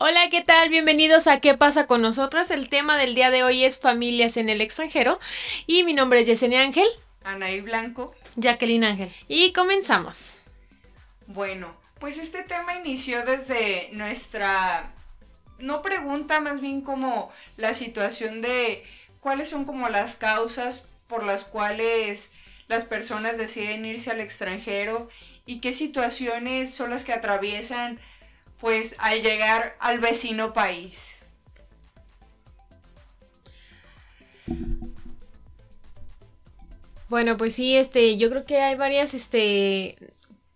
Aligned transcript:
Hola, 0.00 0.30
¿qué 0.30 0.42
tal? 0.42 0.68
Bienvenidos 0.68 1.26
a 1.26 1.40
¿Qué 1.40 1.54
pasa 1.54 1.88
con 1.88 2.02
nosotras? 2.02 2.52
El 2.52 2.68
tema 2.68 2.96
del 2.96 3.16
día 3.16 3.32
de 3.32 3.42
hoy 3.42 3.64
es 3.64 3.80
familias 3.80 4.36
en 4.36 4.48
el 4.48 4.60
extranjero 4.60 5.18
y 5.66 5.82
mi 5.82 5.92
nombre 5.92 6.20
es 6.20 6.28
Yesenia 6.28 6.62
Ángel. 6.62 6.86
Anaí 7.24 7.60
Blanco. 7.62 8.14
Jacqueline 8.36 8.84
Ángel. 8.84 9.12
Y 9.26 9.52
comenzamos. 9.52 10.42
Bueno, 11.26 11.76
pues 11.98 12.16
este 12.18 12.44
tema 12.44 12.76
inició 12.76 13.24
desde 13.24 13.88
nuestra, 13.90 14.92
no 15.58 15.82
pregunta, 15.82 16.38
más 16.38 16.60
bien 16.60 16.82
como 16.82 17.32
la 17.56 17.74
situación 17.74 18.40
de 18.40 18.84
cuáles 19.18 19.48
son 19.48 19.64
como 19.64 19.88
las 19.88 20.14
causas 20.14 20.86
por 21.08 21.24
las 21.24 21.42
cuales 21.42 22.32
las 22.68 22.84
personas 22.84 23.36
deciden 23.36 23.84
irse 23.84 24.12
al 24.12 24.20
extranjero 24.20 25.08
y 25.44 25.58
qué 25.60 25.72
situaciones 25.72 26.72
son 26.72 26.90
las 26.90 27.02
que 27.02 27.14
atraviesan 27.14 27.98
pues 28.60 28.96
al 28.98 29.22
llegar 29.22 29.76
al 29.80 29.98
vecino 29.98 30.52
país. 30.52 31.18
Bueno, 37.08 37.36
pues 37.38 37.54
sí, 37.54 37.74
este, 37.76 38.16
yo 38.18 38.28
creo 38.28 38.44
que 38.44 38.60
hay 38.60 38.76
varias, 38.76 39.14
este, 39.14 39.96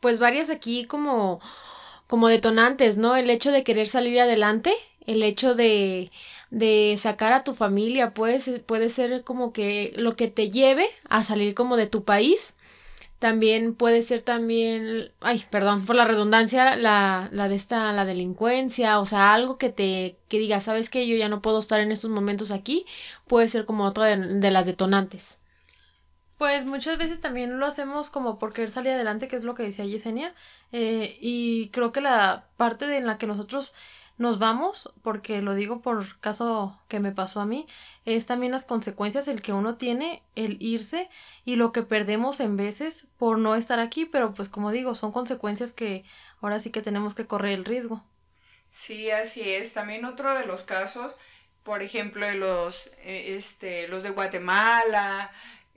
pues 0.01 0.19
varias 0.19 0.51
aquí 0.51 0.85
como, 0.85 1.41
como 2.09 2.29
detonantes, 2.29 2.99
¿no? 2.99 3.17
El 3.17 3.31
hecho 3.31 3.51
de 3.53 3.65
querer 3.65 3.89
salir 3.89 4.21
adelante, 4.21 4.75
el 5.07 5.23
hecho 5.23 5.55
de, 5.55 6.11
de 6.51 6.95
sacar 6.99 7.33
a 7.33 7.45
tu 7.45 7.55
familia, 7.55 8.13
pues, 8.13 8.51
puede 8.67 8.91
ser 8.91 9.25
como 9.25 9.55
que 9.55 9.95
lo 9.97 10.15
que 10.15 10.29
te 10.29 10.51
lleve 10.51 10.87
a 11.09 11.25
salir 11.25 11.55
como 11.55 11.77
de 11.79 11.87
tu 11.87 12.05
país 12.05 12.55
también 13.23 13.77
puede 13.77 14.03
ser 14.03 14.21
también, 14.21 15.13
ay, 15.21 15.45
perdón, 15.49 15.87
por 15.87 15.95
la 15.95 16.05
redundancia, 16.05 16.75
la, 16.75 17.29
la 17.31 17.49
de 17.49 17.55
esta, 17.55 17.93
la 17.93 18.05
delincuencia, 18.05 18.99
o 18.99 19.07
sea, 19.07 19.33
algo 19.33 19.59
que 19.59 19.69
te, 19.69 20.19
que 20.27 20.41
diga, 20.41 20.59
sabes 20.59 20.91
que 20.91 21.07
yo 21.07 21.15
ya 21.15 21.29
no 21.29 21.41
puedo 21.41 21.61
estar 21.61 21.79
en 21.79 21.93
estos 21.93 22.11
momentos 22.11 22.51
aquí, 22.51 22.85
puede 23.29 23.47
ser 23.47 23.65
como 23.65 23.85
otra 23.85 24.07
de, 24.07 24.51
las 24.51 24.67
detonantes. 24.67 25.39
Pues 26.37 26.65
muchas 26.65 26.99
veces 26.99 27.21
también 27.21 27.61
lo 27.61 27.67
hacemos 27.67 28.11
como 28.11 28.41
por 28.41 28.53
querer 28.53 28.71
salir 28.71 28.91
adelante, 28.91 29.29
que 29.29 29.37
es 29.37 29.45
lo 29.45 29.55
que 29.55 29.63
decía 29.63 29.85
Yesenia, 29.85 30.35
eh, 30.73 31.17
y 31.21 31.69
creo 31.69 31.93
que 31.93 32.01
la 32.01 32.49
parte 32.57 32.89
de 32.89 32.97
en 32.97 33.07
la 33.07 33.19
que 33.19 33.29
nosotros 33.29 33.73
nos 34.19 34.39
vamos, 34.39 34.93
porque 35.03 35.43
lo 35.43 35.55
digo 35.55 35.81
por 35.81 36.19
caso 36.21 36.79
que 36.89 37.01
me 37.01 37.13
pasó 37.13 37.41
a 37.41 37.47
mí, 37.47 37.67
es 38.05 38.27
también 38.27 38.53
las 38.53 38.65
consecuencias 38.65 39.29
el 39.29 39.43
que 39.43 39.53
uno 39.53 39.77
tiene 39.77 40.23
el 40.35 40.57
irse 40.61 41.09
y 41.45 41.57
lo 41.57 41.73
que 41.73 41.83
perdemos 41.83 42.41
en 42.41 42.57
veces 42.57 43.09
por 43.19 43.39
no 43.39 43.55
estar 43.55 43.81
aquí, 43.81 44.05
pero 44.07 44.35
pues 44.35 44.49
como 44.49 44.71
digo, 44.71 44.95
son 44.95 45.13
consecuencias 45.13 45.73
que 45.73 46.05
ahora 46.41 46.61
sí 46.61 46.71
que 46.71 46.83
tenemos 46.83 47.15
que 47.15 47.27
correr 47.27 47.53
el 47.53 47.65
riesgo. 47.65 48.05
Sí, 48.71 49.11
así 49.11 49.51
es. 49.51 49.75
También 49.75 50.05
otro 50.07 50.35
de 50.35 50.47
los 50.47 50.63
casos, 50.63 51.17
por 51.63 51.83
ejemplo, 51.83 52.27
de 52.27 52.35
los, 52.35 52.89
eh, 53.03 53.37
este, 53.37 53.87
los 53.89 54.03
de 54.03 54.11
Guatemala, 54.11 55.31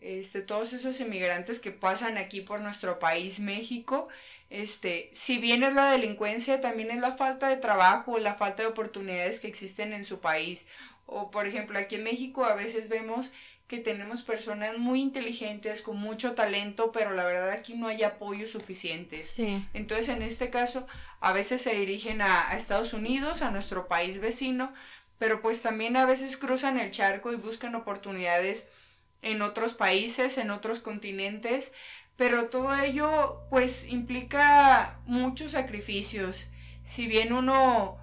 este, 0.05 0.41
todos 0.41 0.73
esos 0.73 0.99
inmigrantes 1.01 1.59
que 1.59 1.71
pasan 1.71 2.19
aquí 2.19 2.41
por 2.41 2.61
nuestro 2.61 2.99
país, 2.99 3.39
México, 3.39 4.07
este, 4.51 5.09
si 5.11 5.39
bien 5.39 5.63
es 5.63 5.73
la 5.73 5.91
delincuencia, 5.91 6.61
también 6.61 6.91
es 6.91 6.99
la 6.99 7.17
falta 7.17 7.49
de 7.49 7.57
trabajo, 7.57 8.19
la 8.19 8.35
falta 8.35 8.61
de 8.61 8.69
oportunidades 8.69 9.39
que 9.39 9.47
existen 9.47 9.93
en 9.93 10.05
su 10.05 10.19
país. 10.19 10.67
O 11.07 11.31
por 11.31 11.47
ejemplo, 11.47 11.79
aquí 11.79 11.95
en 11.95 12.03
México 12.03 12.45
a 12.45 12.53
veces 12.53 12.87
vemos 12.87 13.31
que 13.67 13.79
tenemos 13.79 14.21
personas 14.21 14.77
muy 14.77 15.01
inteligentes, 15.01 15.81
con 15.81 15.97
mucho 15.97 16.33
talento, 16.33 16.91
pero 16.91 17.11
la 17.11 17.23
verdad 17.23 17.49
aquí 17.49 17.73
no 17.73 17.87
hay 17.87 18.03
apoyo 18.03 18.47
suficiente. 18.47 19.21
Entonces, 19.73 20.09
en 20.09 20.21
este 20.21 20.51
caso, 20.51 20.85
a 21.19 21.33
veces 21.33 21.63
se 21.63 21.73
dirigen 21.73 22.21
a, 22.21 22.51
a, 22.51 22.57
Estados 22.57 22.93
Unidos, 22.93 23.41
a 23.41 23.49
nuestro 23.49 23.87
país 23.87 24.19
vecino, 24.19 24.71
pero 25.17 25.41
pues 25.41 25.63
también 25.63 25.97
a 25.97 26.05
veces 26.05 26.37
cruzan 26.37 26.77
el 26.77 26.91
charco 26.91 27.33
y 27.33 27.37
buscan 27.37 27.73
oportunidades 27.73 28.67
en 29.21 29.41
otros 29.41 29.73
países, 29.73 30.37
en 30.37 30.51
otros 30.51 30.79
continentes, 30.79 31.73
pero 32.15 32.49
todo 32.49 32.73
ello 32.75 33.41
pues 33.49 33.87
implica 33.87 34.99
muchos 35.05 35.51
sacrificios. 35.51 36.47
Si 36.83 37.07
bien 37.07 37.33
uno 37.33 37.97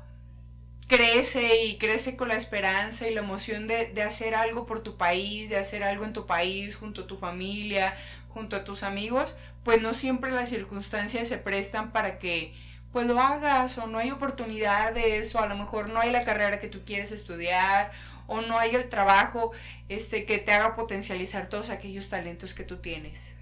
crece 0.88 1.64
y 1.64 1.78
crece 1.78 2.16
con 2.16 2.28
la 2.28 2.36
esperanza 2.36 3.08
y 3.08 3.14
la 3.14 3.20
emoción 3.20 3.66
de, 3.66 3.86
de, 3.86 4.02
hacer 4.02 4.34
algo 4.34 4.66
por 4.66 4.82
tu 4.82 4.96
país, 4.96 5.48
de 5.48 5.56
hacer 5.56 5.82
algo 5.82 6.04
en 6.04 6.12
tu 6.12 6.26
país, 6.26 6.76
junto 6.76 7.02
a 7.02 7.06
tu 7.06 7.16
familia, 7.16 7.96
junto 8.28 8.56
a 8.56 8.64
tus 8.64 8.82
amigos, 8.82 9.36
pues 9.64 9.80
no 9.80 9.94
siempre 9.94 10.32
las 10.32 10.48
circunstancias 10.48 11.28
se 11.28 11.38
prestan 11.38 11.92
para 11.92 12.18
que 12.18 12.54
pues 12.92 13.06
lo 13.06 13.18
hagas 13.20 13.78
o 13.78 13.86
no 13.86 13.98
hay 13.98 14.10
oportunidades 14.10 15.34
o 15.34 15.40
a 15.40 15.46
lo 15.46 15.56
mejor 15.56 15.88
no 15.88 16.00
hay 16.00 16.10
la 16.10 16.24
carrera 16.24 16.60
que 16.60 16.68
tú 16.68 16.82
quieres 16.84 17.10
estudiar 17.10 17.90
o 18.32 18.43
no 18.43 18.59
hay 18.59 18.75
el 18.75 18.88
trabajo 18.88 19.53
este 19.88 20.25
que 20.25 20.38
te 20.38 20.53
haga 20.53 20.75
potencializar 20.75 21.48
todos 21.48 21.70
aquellos 21.70 22.09
talentos 22.09 22.54
que 22.54 22.65
tú 22.65 22.78
tienes. 22.78 23.34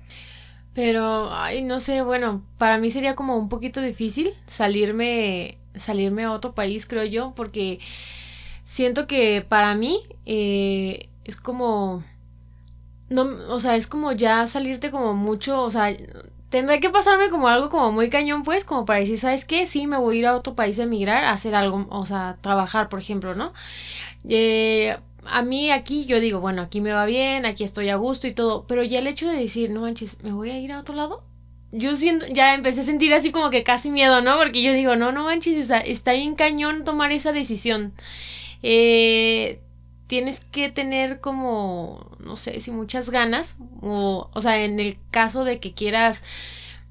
Pero, 0.74 1.32
ay, 1.32 1.62
no 1.62 1.80
sé, 1.80 2.02
bueno, 2.02 2.44
para 2.58 2.78
mí 2.78 2.90
sería 2.90 3.16
como 3.16 3.36
un 3.36 3.48
poquito 3.48 3.80
difícil 3.80 4.34
salirme, 4.46 5.58
salirme 5.74 6.24
a 6.24 6.32
otro 6.32 6.54
país, 6.54 6.86
creo 6.86 7.04
yo, 7.04 7.32
porque 7.34 7.80
siento 8.64 9.06
que 9.06 9.44
para 9.46 9.74
mí 9.74 10.00
eh, 10.26 11.08
es 11.24 11.36
como, 11.36 12.04
no, 13.08 13.22
o 13.48 13.58
sea, 13.58 13.76
es 13.76 13.88
como 13.88 14.12
ya 14.12 14.46
salirte 14.46 14.90
como 14.92 15.14
mucho, 15.14 15.62
o 15.62 15.70
sea, 15.70 15.94
tendré 16.50 16.80
que 16.80 16.90
pasarme 16.90 17.30
como 17.30 17.48
algo 17.48 17.70
como 17.70 17.92
muy 17.92 18.10
cañón, 18.10 18.42
pues, 18.42 18.64
como 18.64 18.84
para 18.84 19.00
decir, 19.00 19.18
¿sabes 19.18 19.44
qué? 19.44 19.66
Sí, 19.66 19.86
me 19.86 19.96
voy 19.96 20.16
a 20.16 20.18
ir 20.18 20.26
a 20.26 20.36
otro 20.36 20.54
país 20.54 20.78
a 20.78 20.82
emigrar, 20.82 21.24
a 21.24 21.32
hacer 21.32 21.54
algo, 21.54 21.86
o 21.90 22.04
sea, 22.04 22.36
trabajar, 22.42 22.88
por 22.88 22.98
ejemplo, 22.98 23.34
¿no? 23.34 23.52
Eh, 24.28 24.96
a 25.24 25.42
mí 25.42 25.70
aquí 25.70 26.04
yo 26.06 26.20
digo, 26.20 26.40
bueno, 26.40 26.62
aquí 26.62 26.80
me 26.80 26.92
va 26.92 27.06
bien, 27.06 27.46
aquí 27.46 27.64
estoy 27.64 27.88
a 27.88 27.96
gusto 27.96 28.26
y 28.26 28.32
todo, 28.32 28.64
pero 28.66 28.82
ya 28.82 28.98
el 28.98 29.06
hecho 29.06 29.28
de 29.28 29.36
decir, 29.36 29.70
no 29.70 29.82
manches, 29.82 30.22
¿me 30.22 30.32
voy 30.32 30.50
a 30.50 30.58
ir 30.58 30.72
a 30.72 30.80
otro 30.80 30.94
lado? 30.94 31.22
Yo 31.72 31.94
siento, 31.94 32.26
ya 32.26 32.54
empecé 32.54 32.80
a 32.80 32.84
sentir 32.84 33.14
así 33.14 33.30
como 33.30 33.50
que 33.50 33.62
casi 33.62 33.92
miedo, 33.92 34.20
¿no? 34.22 34.36
Porque 34.36 34.60
yo 34.62 34.72
digo, 34.72 34.96
no, 34.96 35.12
no 35.12 35.24
manches, 35.24 35.56
está, 35.56 35.78
está 35.78 36.12
bien 36.14 36.34
cañón 36.34 36.84
tomar 36.84 37.12
esa 37.12 37.32
decisión. 37.32 37.92
Eh, 38.62 39.60
tienes 40.10 40.40
que 40.40 40.70
tener 40.70 41.20
como, 41.20 42.04
no 42.18 42.34
sé, 42.34 42.58
si 42.58 42.72
muchas 42.72 43.10
ganas, 43.10 43.58
o, 43.80 44.28
o 44.32 44.40
sea, 44.40 44.64
en 44.64 44.80
el 44.80 44.98
caso 45.12 45.44
de 45.44 45.60
que 45.60 45.72
quieras 45.72 46.24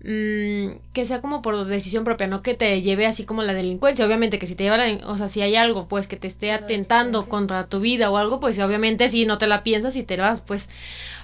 Mm, 0.02 0.80
que 0.94 1.04
sea 1.04 1.20
como 1.20 1.42
por 1.42 1.66
decisión 1.66 2.06
propia, 2.06 2.26
no 2.28 2.42
que 2.42 2.54
te 2.54 2.82
lleve 2.82 3.06
así 3.06 3.26
como 3.26 3.44
la 3.44 3.54
delincuencia. 3.54 4.06
Obviamente 4.06 4.40
que 4.40 4.48
si 4.48 4.56
te 4.56 4.64
lleva 4.64 4.78
la, 4.78 5.06
o 5.06 5.18
sea, 5.18 5.28
si 5.28 5.42
hay 5.42 5.58
algo 5.58 5.90
pues 5.90 6.08
que 6.08 6.16
te 6.16 6.28
esté 6.28 6.54
atentando 6.54 7.28
contra 7.28 7.68
tu 7.68 7.82
vida 7.82 8.10
o 8.10 8.16
algo, 8.16 8.40
pues 8.40 8.58
obviamente 8.60 9.10
si 9.10 9.26
no 9.26 9.38
te 9.38 9.48
la 9.48 9.62
piensas 9.64 9.98
y 9.98 10.04
te 10.04 10.16
vas, 10.16 10.40
pues. 10.40 10.70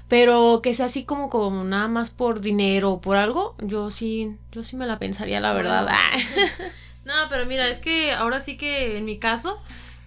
Pero 0.10 0.60
que 0.62 0.74
sea 0.74 0.88
así 0.88 1.06
como, 1.06 1.30
como 1.30 1.64
nada 1.64 1.88
más 1.88 2.10
por 2.10 2.42
dinero 2.42 2.92
o 2.92 3.02
por 3.02 3.16
algo, 3.16 3.56
yo 3.60 3.90
sí, 3.90 4.36
yo 4.52 4.64
sí 4.64 4.76
me 4.76 4.86
la 4.86 5.00
pensaría, 5.00 5.40
la 5.40 5.54
verdad. 5.54 5.88
no, 7.06 7.14
pero 7.30 7.46
mira, 7.46 7.70
es 7.70 7.80
que 7.80 8.12
ahora 8.12 8.42
sí 8.42 8.58
que 8.58 8.98
en 8.98 9.06
mi 9.06 9.18
caso, 9.18 9.58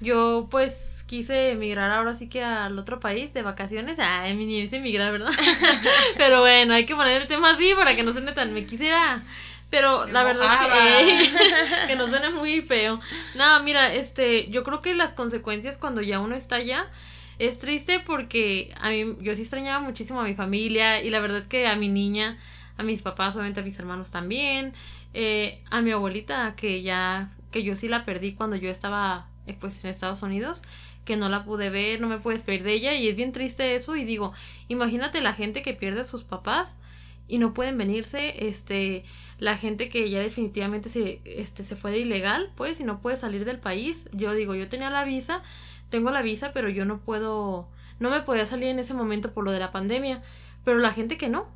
yo 0.01 0.47
pues 0.51 0.98
quise 1.09 1.53
emigrar 1.53 1.91
ahora 1.91 2.15
sí 2.15 2.29
que 2.29 2.45
al 2.45 2.79
otro 2.79 3.01
país 3.01 3.35
de 3.35 3.43
vacaciones. 3.43 3.99
Ay, 3.99 4.37
mi 4.37 4.47
niña 4.47 4.65
es 4.65 4.73
emigrar, 4.73 5.11
¿verdad? 5.11 5.33
Pero 6.17 6.41
bueno, 6.41 6.75
hay 6.75 6.87
que 6.87 6.95
poner 6.95 7.23
el 7.23 7.29
tema 7.29 7.51
así 7.51 7.73
para 7.77 7.97
que 7.97 8.05
no 8.05 8.13
suene 8.13 8.31
tan. 8.33 8.53
Me 8.53 8.67
quisiera. 8.67 9.23
Pero 9.71 10.07
la 10.07 10.23
verdad 10.23 10.47
es 10.47 11.31
que, 11.33 11.87
que 11.89 11.97
no 11.97 12.07
suene 12.09 12.31
muy 12.31 12.63
feo. 12.63 13.01
No, 13.35 13.63
mira, 13.63 13.93
este, 13.93 14.49
yo 14.51 14.63
creo 14.63 14.81
que 14.81 14.95
las 14.95 15.13
consecuencias 15.13 15.77
cuando 15.77 16.01
ya 16.03 16.21
uno 16.21 16.35
está 16.35 16.57
allá 16.57 16.87
es 17.39 17.59
triste 17.59 18.01
porque 18.01 18.75
a 18.81 18.91
mí, 18.91 19.17
yo 19.21 19.35
sí 19.35 19.43
extrañaba 19.43 19.81
muchísimo 19.81 20.21
a 20.21 20.25
mi 20.25 20.35
familia 20.35 21.03
y 21.03 21.11
la 21.11 21.21
verdad 21.21 21.39
es 21.39 21.47
que 21.47 21.67
a 21.67 21.77
mi 21.77 21.89
niña, 21.89 22.39
a 22.77 22.83
mis 22.83 23.03
papás, 23.03 23.35
obviamente 23.35 23.61
a 23.61 23.63
mis 23.63 23.79
hermanos 23.79 24.11
también, 24.11 24.73
eh, 25.15 25.61
a 25.71 25.81
mi 25.83 25.91
abuelita 25.91 26.55
que 26.57 26.83
ya, 26.83 27.31
que 27.51 27.63
yo 27.63 27.77
sí 27.77 27.89
la 27.89 28.05
perdí 28.05 28.33
cuando 28.33 28.57
yo 28.57 28.71
estaba 28.71 29.27
eh, 29.47 29.57
pues 29.59 29.85
en 29.85 29.91
Estados 29.91 30.23
Unidos 30.23 30.63
que 31.09 31.17
no 31.17 31.31
la 31.31 31.43
pude 31.43 31.71
ver, 31.71 32.03
no 32.03 32.07
me 32.07 32.19
puedes 32.19 32.41
despedir 32.41 32.63
de 32.65 32.75
ella 32.75 32.95
y 32.95 33.09
es 33.09 33.17
bien 33.17 33.33
triste 33.33 33.75
eso 33.75 33.97
y 33.97 34.05
digo, 34.05 34.35
imagínate 34.69 35.23
la 35.23 35.33
gente 35.33 35.63
que 35.63 35.73
pierde 35.73 36.03
a 36.03 36.05
sus 36.05 36.23
papás 36.23 36.77
y 37.27 37.39
no 37.39 37.55
pueden 37.55 37.79
venirse, 37.79 38.47
este, 38.47 39.05
la 39.39 39.57
gente 39.57 39.89
que 39.89 40.11
ya 40.11 40.21
definitivamente 40.21 40.91
se, 40.91 41.23
este, 41.25 41.65
se 41.65 41.77
fue 41.77 41.93
de 41.93 42.01
ilegal, 42.01 42.53
pues, 42.57 42.79
y 42.79 42.85
no 42.85 43.01
puede 43.01 43.17
salir 43.17 43.47
del 43.47 43.59
país. 43.59 44.07
Yo 44.13 44.35
digo, 44.35 44.55
yo 44.55 44.69
tenía 44.69 44.91
la 44.91 45.05
visa, 45.05 45.43
tengo 45.89 46.11
la 46.11 46.21
visa, 46.21 46.53
pero 46.53 46.69
yo 46.69 46.85
no 46.85 46.99
puedo, 47.01 47.69
no 48.01 48.11
me 48.11 48.21
podía 48.21 48.45
salir 48.45 48.69
en 48.69 48.79
ese 48.79 48.93
momento 48.93 49.33
por 49.33 49.45
lo 49.45 49.51
de 49.53 49.61
la 49.61 49.71
pandemia, 49.71 50.23
pero 50.63 50.79
la 50.79 50.93
gente 50.93 51.17
que 51.17 51.31
no, 51.31 51.49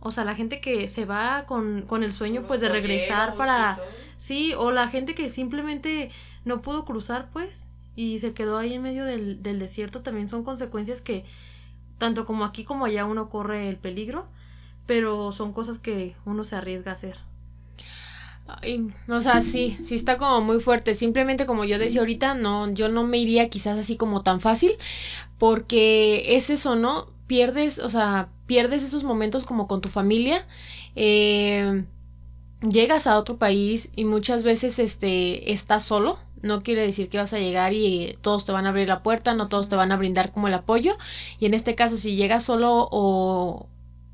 o 0.00 0.10
sea, 0.10 0.24
la 0.24 0.34
gente 0.34 0.62
que 0.62 0.88
se 0.88 1.04
va 1.04 1.44
con, 1.44 1.82
con 1.82 2.02
el 2.02 2.14
sueño, 2.14 2.44
pues, 2.44 2.62
de 2.62 2.70
regresar 2.70 3.34
para, 3.34 3.78
sí, 4.16 4.54
o 4.56 4.70
la 4.70 4.88
gente 4.88 5.14
que 5.14 5.28
simplemente 5.28 6.10
no 6.46 6.62
pudo 6.62 6.86
cruzar, 6.86 7.28
pues, 7.30 7.66
y 7.96 8.20
se 8.20 8.32
quedó 8.34 8.58
ahí 8.58 8.74
en 8.74 8.82
medio 8.82 9.04
del, 9.04 9.42
del 9.42 9.58
desierto 9.58 10.02
también 10.02 10.28
son 10.28 10.44
consecuencias 10.44 11.00
que 11.00 11.24
tanto 11.98 12.26
como 12.26 12.44
aquí 12.44 12.64
como 12.64 12.84
allá 12.84 13.04
uno 13.06 13.28
corre 13.28 13.68
el 13.68 13.76
peligro, 13.76 14.26
pero 14.86 15.32
son 15.32 15.52
cosas 15.52 15.78
que 15.78 16.14
uno 16.24 16.44
se 16.44 16.56
arriesga 16.56 16.92
a 16.92 16.94
hacer. 16.94 17.16
o 19.08 19.20
sea, 19.20 19.42
sí, 19.42 19.76
sí 19.82 19.94
está 19.94 20.18
como 20.18 20.40
muy 20.40 20.60
fuerte. 20.60 20.94
Simplemente 20.94 21.46
como 21.46 21.64
yo 21.64 21.78
decía 21.78 22.00
ahorita, 22.00 22.34
no, 22.34 22.70
yo 22.72 22.88
no 22.88 23.04
me 23.04 23.18
iría 23.18 23.48
quizás 23.48 23.78
así 23.78 23.96
como 23.96 24.22
tan 24.22 24.40
fácil, 24.40 24.72
porque 25.38 26.36
es 26.36 26.50
eso, 26.50 26.76
¿no? 26.76 27.08
Pierdes, 27.26 27.78
o 27.78 27.88
sea, 27.88 28.28
pierdes 28.46 28.84
esos 28.84 29.02
momentos 29.04 29.44
como 29.44 29.66
con 29.66 29.80
tu 29.80 29.88
familia. 29.88 30.46
Eh, 30.94 31.84
llegas 32.68 33.06
a 33.06 33.18
otro 33.18 33.36
país 33.36 33.90
y 33.96 34.04
muchas 34.04 34.42
veces 34.42 34.78
este 34.78 35.52
estás 35.52 35.84
solo. 35.84 36.18
No 36.42 36.62
quiere 36.62 36.82
decir 36.82 37.08
que 37.08 37.18
vas 37.18 37.32
a 37.32 37.38
llegar 37.38 37.72
y 37.72 38.18
todos 38.20 38.44
te 38.44 38.52
van 38.52 38.66
a 38.66 38.70
abrir 38.70 38.88
la 38.88 39.02
puerta, 39.02 39.34
no 39.34 39.48
todos 39.48 39.68
te 39.68 39.76
van 39.76 39.92
a 39.92 39.96
brindar 39.96 40.32
como 40.32 40.48
el 40.48 40.54
apoyo. 40.54 40.96
Y 41.38 41.46
en 41.46 41.54
este 41.54 41.74
caso, 41.74 41.96
si 41.96 42.16
llegas 42.16 42.44
solo 42.44 42.88
o, 42.90 43.66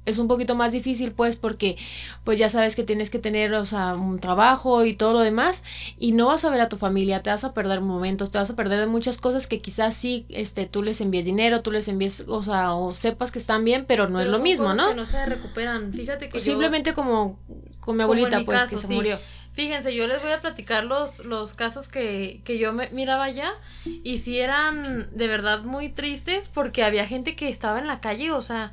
es 0.04 0.19
un 0.19 0.26
poquito 0.26 0.54
más 0.54 0.72
difícil 0.72 1.12
pues 1.12 1.36
porque 1.36 1.76
pues 2.24 2.38
ya 2.38 2.50
sabes 2.50 2.74
que 2.74 2.82
tienes 2.82 3.08
que 3.08 3.19
tener 3.19 3.54
o 3.54 3.64
sea 3.64 3.94
un 3.94 4.19
trabajo 4.19 4.84
y 4.84 4.94
todo 4.94 5.12
lo 5.12 5.20
demás 5.20 5.62
y 5.98 6.12
no 6.12 6.26
vas 6.26 6.44
a 6.44 6.50
ver 6.50 6.60
a 6.60 6.69
tu 6.69 6.76
familia 6.76 7.22
te 7.22 7.30
vas 7.30 7.44
a 7.44 7.54
perder 7.54 7.80
momentos 7.80 8.30
te 8.30 8.38
vas 8.38 8.50
a 8.50 8.56
perder 8.56 8.80
de 8.80 8.86
muchas 8.86 9.18
cosas 9.18 9.46
que 9.46 9.60
quizás 9.60 9.94
sí 9.94 10.26
este 10.28 10.66
tú 10.66 10.82
les 10.82 11.00
envíes 11.00 11.25
dinero 11.25 11.62
tú 11.62 11.70
les 11.70 11.86
envíes 11.86 12.25
o 12.26 12.42
sea 12.42 12.75
o 12.75 12.92
sepas 12.92 13.30
que 13.30 13.38
están 13.38 13.64
bien 13.64 13.84
pero 13.86 14.08
no 14.08 14.20
es 14.20 14.26
lo 14.26 14.40
mismo 14.40 14.75
no 14.75 14.88
que 14.88 14.94
no 14.94 15.06
se 15.06 15.25
recuperan. 15.25 15.92
Fíjate 15.92 16.28
que 16.28 16.40
simplemente 16.40 16.94
como 16.94 17.38
con 17.80 17.96
mi 17.96 18.02
abuelita 18.02 18.42
pues 18.44 18.64
que 18.64 18.78
se 18.78 18.88
murió 18.88 19.18
Fíjense, 19.52 19.94
yo 19.94 20.06
les 20.06 20.22
voy 20.22 20.32
a 20.32 20.40
platicar 20.40 20.84
los, 20.84 21.25
los 21.25 21.52
casos 21.52 21.87
que, 21.87 22.40
que 22.44 22.58
yo 22.58 22.72
miraba 22.72 23.28
ya 23.28 23.52
y 23.84 24.19
si 24.19 24.38
eran 24.38 25.08
de 25.14 25.26
verdad 25.28 25.62
muy 25.62 25.90
tristes 25.90 26.49
porque 26.49 26.84
había 26.84 27.06
gente 27.06 27.37
que 27.37 27.49
estaba 27.49 27.78
en 27.78 27.87
la 27.87 28.00
calle, 28.00 28.32
o 28.32 28.40
sea, 28.40 28.72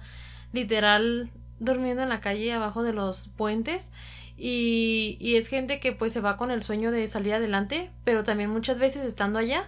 literal 0.53 1.29
durmiendo 1.59 2.03
en 2.03 2.09
la 2.09 2.21
calle 2.21 2.53
abajo 2.53 2.83
de 2.83 2.93
los 2.93 3.27
puentes 3.27 3.91
y, 4.37 5.17
y 5.19 5.35
es 5.35 5.49
gente 5.49 5.81
que 5.81 5.91
pues 5.91 6.13
se 6.13 6.21
va 6.21 6.37
con 6.37 6.49
el 6.49 6.63
sueño 6.63 6.91
de 6.91 7.09
salir 7.09 7.33
adelante, 7.33 7.91
pero 8.05 8.23
también 8.23 8.49
muchas 8.49 8.79
veces 8.79 9.03
estando 9.03 9.37
allá 9.39 9.67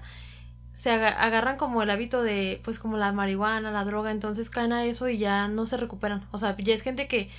se 0.74 0.90
agarran 0.90 1.58
como 1.58 1.84
el 1.84 1.90
hábito 1.90 2.24
de 2.24 2.60
pues 2.64 2.80
como 2.80 2.98
la 2.98 3.12
marihuana, 3.12 3.72
la 3.72 3.84
droga, 3.84 4.12
entonces 4.12 4.50
caen 4.50 4.74
a 4.74 4.86
eso 4.86 5.10
y 5.10 5.18
ya 5.18 5.48
no 5.48 5.66
se 5.66 5.78
recuperan. 5.78 6.26
O 6.32 6.38
sea, 6.38 6.56
ya 6.58 6.74
es 6.74 6.82
gente 6.82 7.08
que 7.08 7.30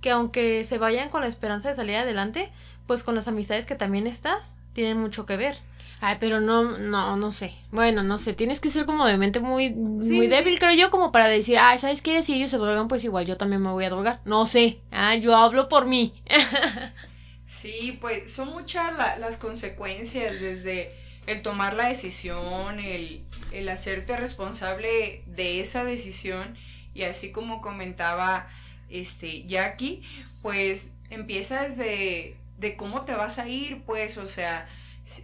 que 0.00 0.10
aunque 0.10 0.64
se 0.64 0.78
vayan 0.78 1.08
con 1.08 1.22
la 1.22 1.28
esperanza 1.28 1.68
de 1.68 1.74
salir 1.74 1.96
adelante, 1.96 2.50
pues 2.86 3.02
con 3.02 3.14
las 3.14 3.28
amistades 3.28 3.66
que 3.66 3.74
también 3.74 4.06
estás, 4.06 4.54
tienen 4.72 4.98
mucho 4.98 5.26
que 5.26 5.36
ver. 5.36 5.58
Ay, 6.00 6.16
pero 6.20 6.40
no, 6.40 6.78
no, 6.78 7.16
no 7.16 7.32
sé. 7.32 7.52
Bueno, 7.72 8.04
no 8.04 8.18
sé, 8.18 8.32
tienes 8.32 8.60
que 8.60 8.68
ser 8.68 8.86
como 8.86 9.04
de 9.06 9.16
mente 9.16 9.40
muy, 9.40 9.70
muy 9.70 10.28
débil, 10.28 10.58
creo 10.60 10.72
yo, 10.72 10.90
como 10.90 11.10
para 11.10 11.26
decir, 11.26 11.58
ay, 11.58 11.78
¿sabes 11.78 12.02
qué? 12.02 12.22
Si 12.22 12.34
ellos 12.34 12.50
se 12.50 12.58
drogan, 12.58 12.86
pues 12.86 13.02
igual 13.04 13.26
yo 13.26 13.36
también 13.36 13.62
me 13.62 13.70
voy 13.70 13.84
a 13.84 13.90
drogar. 13.90 14.20
No 14.24 14.46
sé, 14.46 14.78
ah, 14.92 15.16
yo 15.16 15.34
hablo 15.34 15.68
por 15.68 15.86
mí. 15.86 16.14
sí, 17.44 17.98
pues 18.00 18.32
son 18.32 18.50
muchas 18.50 18.96
las 19.18 19.38
consecuencias 19.38 20.40
desde 20.40 20.88
el 21.26 21.42
tomar 21.42 21.74
la 21.74 21.88
decisión, 21.88 22.78
el, 22.78 23.24
el 23.50 23.68
hacerte 23.68 24.16
responsable 24.16 25.24
de 25.26 25.60
esa 25.60 25.84
decisión 25.84 26.56
y 26.94 27.02
así 27.02 27.32
como 27.32 27.60
comentaba 27.60 28.48
este 28.90 29.46
Jackie, 29.46 30.02
pues 30.42 30.92
empieza 31.10 31.62
desde 31.62 32.36
de 32.58 32.76
cómo 32.76 33.02
te 33.02 33.12
vas 33.14 33.38
a 33.38 33.48
ir, 33.48 33.82
pues, 33.82 34.18
o 34.18 34.26
sea, 34.26 34.68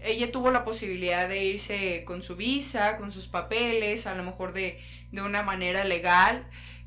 ella 0.02 0.32
tuvo 0.32 0.50
la 0.50 0.64
posibilidad 0.64 1.28
de 1.28 1.44
irse 1.44 2.04
con 2.06 2.22
su 2.22 2.36
visa, 2.36 2.96
con 2.96 3.10
sus 3.10 3.26
papeles, 3.28 4.06
a 4.06 4.14
lo 4.14 4.22
mejor 4.22 4.52
de, 4.52 4.80
de 5.12 5.22
una 5.22 5.42
manera 5.42 5.84
legal, 5.84 6.46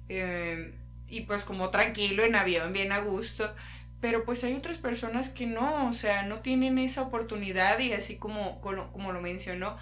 eh, 0.10 0.74
y 1.10 1.22
pues 1.22 1.44
como 1.44 1.70
tranquilo 1.70 2.24
en 2.24 2.36
avión, 2.36 2.74
bien 2.74 2.92
a 2.92 3.00
gusto. 3.00 3.54
Pero 4.02 4.26
pues 4.26 4.44
hay 4.44 4.54
otras 4.54 4.78
personas 4.78 5.30
que 5.30 5.48
no, 5.48 5.88
o 5.88 5.94
sea, 5.94 6.24
no 6.24 6.40
tienen 6.40 6.78
esa 6.78 7.02
oportunidad 7.02 7.80
y 7.80 7.94
así 7.94 8.18
como, 8.18 8.62
como 8.62 9.12
lo 9.12 9.22
mencionó, 9.22 9.78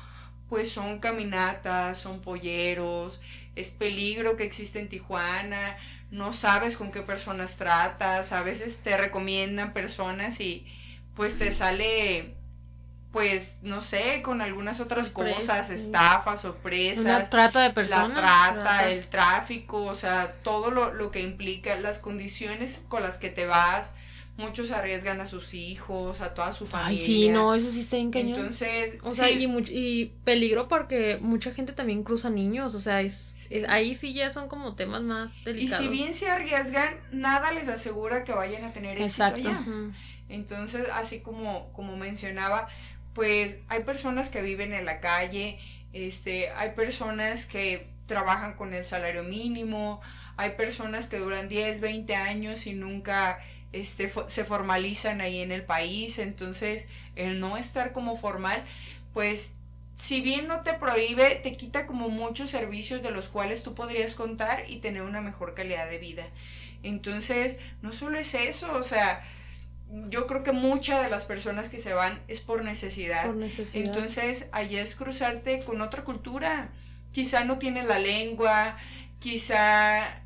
pues 0.49 0.71
son 0.71 0.99
caminatas, 0.99 1.97
son 1.97 2.21
polleros, 2.21 3.21
es 3.55 3.71
peligro 3.71 4.37
que 4.37 4.43
existe 4.43 4.79
en 4.79 4.89
Tijuana, 4.89 5.77
no 6.11 6.33
sabes 6.33 6.77
con 6.77 6.91
qué 6.91 7.01
personas 7.01 7.57
tratas, 7.57 8.31
a 8.31 8.43
veces 8.43 8.79
te 8.79 8.97
recomiendan 8.97 9.73
personas 9.73 10.39
y 10.39 10.65
pues 11.15 11.37
te 11.37 11.51
sale 11.51 12.35
pues, 13.15 13.59
no 13.61 13.81
sé, 13.81 14.21
con 14.21 14.41
algunas 14.41 14.81
otras 14.81 15.09
cosas, 15.09 15.69
estafas, 15.69 16.41
sorpresas. 16.41 17.05
La 17.05 17.23
trata 17.23 17.61
de 17.61 17.69
personas. 17.69 18.09
La 18.09 18.53
trata, 18.61 18.89
el 18.89 19.07
tráfico, 19.07 19.85
o 19.85 19.95
sea, 19.95 20.33
todo 20.43 20.69
lo, 20.69 20.93
lo 20.93 21.11
que 21.11 21.21
implica, 21.21 21.77
las 21.77 21.99
condiciones 21.99 22.83
con 22.89 23.03
las 23.03 23.17
que 23.17 23.29
te 23.29 23.45
vas. 23.45 23.93
Muchos 24.37 24.71
arriesgan 24.71 25.21
a 25.21 25.25
sus 25.25 25.53
hijos, 25.53 26.19
a 26.19 26.33
toda 26.33 26.51
su 26.51 26.67
familia. 26.67 26.89
Ay, 26.89 26.97
sí, 26.97 27.29
no, 27.29 27.55
eso 27.55 27.71
sí 27.71 27.79
está 27.79 27.95
en 27.95 28.11
Entonces, 28.13 28.97
o 29.01 29.11
sea, 29.11 29.29
y, 29.29 29.45
y 29.69 30.13
peligro 30.25 30.67
porque 30.67 31.19
mucha 31.21 31.53
gente 31.53 31.71
también 31.71 32.03
cruza 32.03 32.29
niños, 32.29 32.75
o 32.75 32.81
sea, 32.81 33.01
es, 33.01 33.49
ahí 33.69 33.95
sí 33.95 34.13
ya 34.13 34.29
son 34.29 34.49
como 34.49 34.75
temas 34.75 35.03
más 35.03 35.41
delicados. 35.45 35.81
Y 35.81 35.85
si 35.85 35.89
bien 35.89 36.13
se 36.13 36.29
arriesgan, 36.29 36.99
nada 37.11 37.53
les 37.53 37.69
asegura 37.69 38.25
que 38.25 38.33
vayan 38.33 38.65
a 38.65 38.73
tener 38.73 38.99
éxito 39.01 39.03
Exacto. 39.05 39.49
Entonces, 40.27 40.87
así 40.93 41.21
como, 41.21 41.71
como 41.71 41.95
mencionaba, 41.95 42.67
pues 43.13 43.59
hay 43.69 43.83
personas 43.83 44.29
que 44.29 44.41
viven 44.41 44.73
en 44.73 44.85
la 44.85 44.99
calle, 44.99 45.59
este, 45.93 46.49
hay 46.49 46.71
personas 46.71 47.45
que 47.45 47.87
trabajan 48.05 48.55
con 48.55 48.73
el 48.73 48.85
salario 48.85 49.23
mínimo, 49.23 50.01
hay 50.37 50.51
personas 50.51 51.07
que 51.07 51.19
duran 51.19 51.47
10, 51.47 51.81
20 51.81 52.15
años 52.15 52.67
y 52.67 52.73
nunca 52.73 53.39
este, 53.71 54.11
se 54.27 54.45
formalizan 54.45 55.21
ahí 55.21 55.39
en 55.39 55.51
el 55.51 55.63
país, 55.63 56.19
entonces 56.19 56.87
el 57.15 57.39
no 57.39 57.57
estar 57.57 57.91
como 57.91 58.17
formal, 58.17 58.63
pues 59.13 59.55
si 59.95 60.21
bien 60.21 60.47
no 60.47 60.61
te 60.61 60.73
prohíbe, 60.73 61.35
te 61.35 61.55
quita 61.55 61.85
como 61.87 62.09
muchos 62.09 62.49
servicios 62.49 63.01
de 63.01 63.11
los 63.11 63.29
cuales 63.29 63.63
tú 63.63 63.73
podrías 63.73 64.13
contar 64.13 64.65
y 64.67 64.77
tener 64.77 65.01
una 65.03 65.21
mejor 65.21 65.53
calidad 65.53 65.89
de 65.89 65.97
vida. 65.97 66.25
Entonces, 66.83 67.59
no 67.81 67.93
solo 67.93 68.19
es 68.19 68.35
eso, 68.35 68.73
o 68.75 68.83
sea, 68.83 69.23
yo 70.09 70.27
creo 70.27 70.43
que 70.43 70.51
muchas 70.51 71.01
de 71.03 71.09
las 71.09 71.25
personas 71.25 71.69
que 71.69 71.79
se 71.79 71.93
van 71.93 72.21
es 72.27 72.41
por 72.41 72.63
necesidad. 72.63 73.25
Por 73.25 73.37
necesidad. 73.37 73.85
Entonces, 73.85 74.49
allá 74.51 74.81
es 74.81 74.95
cruzarte 74.95 75.63
con 75.63 75.81
otra 75.81 76.03
cultura. 76.03 76.69
Quizá 77.11 77.45
no 77.45 77.57
tienes 77.57 77.85
la 77.85 77.99
lengua, 77.99 78.77
quizá 79.19 80.21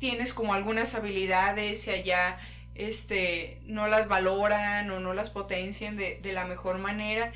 tienes 0.00 0.34
como 0.34 0.54
algunas 0.54 0.96
habilidades 0.96 1.86
y 1.86 1.90
allá 1.90 2.40
este, 2.74 3.60
no 3.66 3.86
las 3.86 4.08
valoran 4.08 4.90
o 4.90 4.98
no 4.98 5.14
las 5.14 5.30
potencian 5.30 5.96
de, 5.96 6.18
de 6.20 6.32
la 6.32 6.44
mejor 6.44 6.78
manera. 6.78 7.32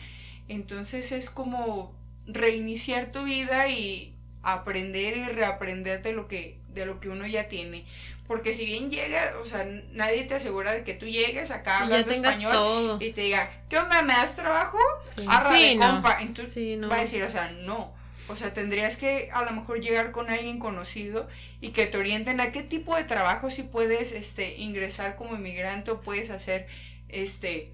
Entonces 0.48 1.12
es 1.12 1.30
como 1.30 1.94
reiniciar 2.26 3.12
tu 3.12 3.22
vida 3.22 3.68
y 3.68 4.14
aprender 4.42 5.16
y 5.16 5.24
reaprender 5.26 6.02
de 6.02 6.12
lo 6.12 6.26
que, 6.26 6.58
de 6.68 6.86
lo 6.86 6.98
que 6.98 7.10
uno 7.10 7.26
ya 7.26 7.48
tiene. 7.48 7.84
Porque 8.26 8.54
si 8.54 8.64
bien 8.64 8.90
llega, 8.90 9.20
o 9.42 9.46
sea, 9.46 9.66
nadie 9.92 10.24
te 10.24 10.34
asegura 10.34 10.72
de 10.72 10.82
que 10.82 10.94
tú 10.94 11.04
llegues 11.04 11.50
acá 11.50 11.80
hablando 11.80 12.10
español 12.10 12.96
y 12.98 13.12
te 13.12 13.20
diga, 13.20 13.50
¿qué 13.68 13.76
onda? 13.76 14.00
¿Me 14.02 14.14
das 14.14 14.36
trabajo? 14.36 14.78
Sí, 15.14 15.26
sí 15.52 15.76
compa. 15.78 16.22
Entonces 16.22 16.82
va 16.90 16.96
a 16.96 17.00
decir, 17.00 17.22
o 17.22 17.30
sea, 17.30 17.50
no. 17.50 17.92
O 18.28 18.36
sea, 18.36 18.54
tendrías 18.54 18.96
que 18.96 19.30
a 19.32 19.44
lo 19.44 19.52
mejor 19.52 19.80
llegar 19.80 20.10
con 20.10 20.30
alguien 20.30 20.58
conocido 20.58 21.28
y 21.60 21.70
que 21.70 21.86
te 21.86 21.98
orienten 21.98 22.40
a 22.40 22.52
qué 22.52 22.62
tipo 22.62 22.96
de 22.96 23.04
trabajo 23.04 23.50
si 23.50 23.62
puedes 23.62 24.12
este, 24.12 24.56
ingresar 24.56 25.16
como 25.16 25.34
inmigrante 25.34 25.90
o 25.90 26.00
puedes 26.00 26.30
hacer 26.30 26.66
este 27.08 27.72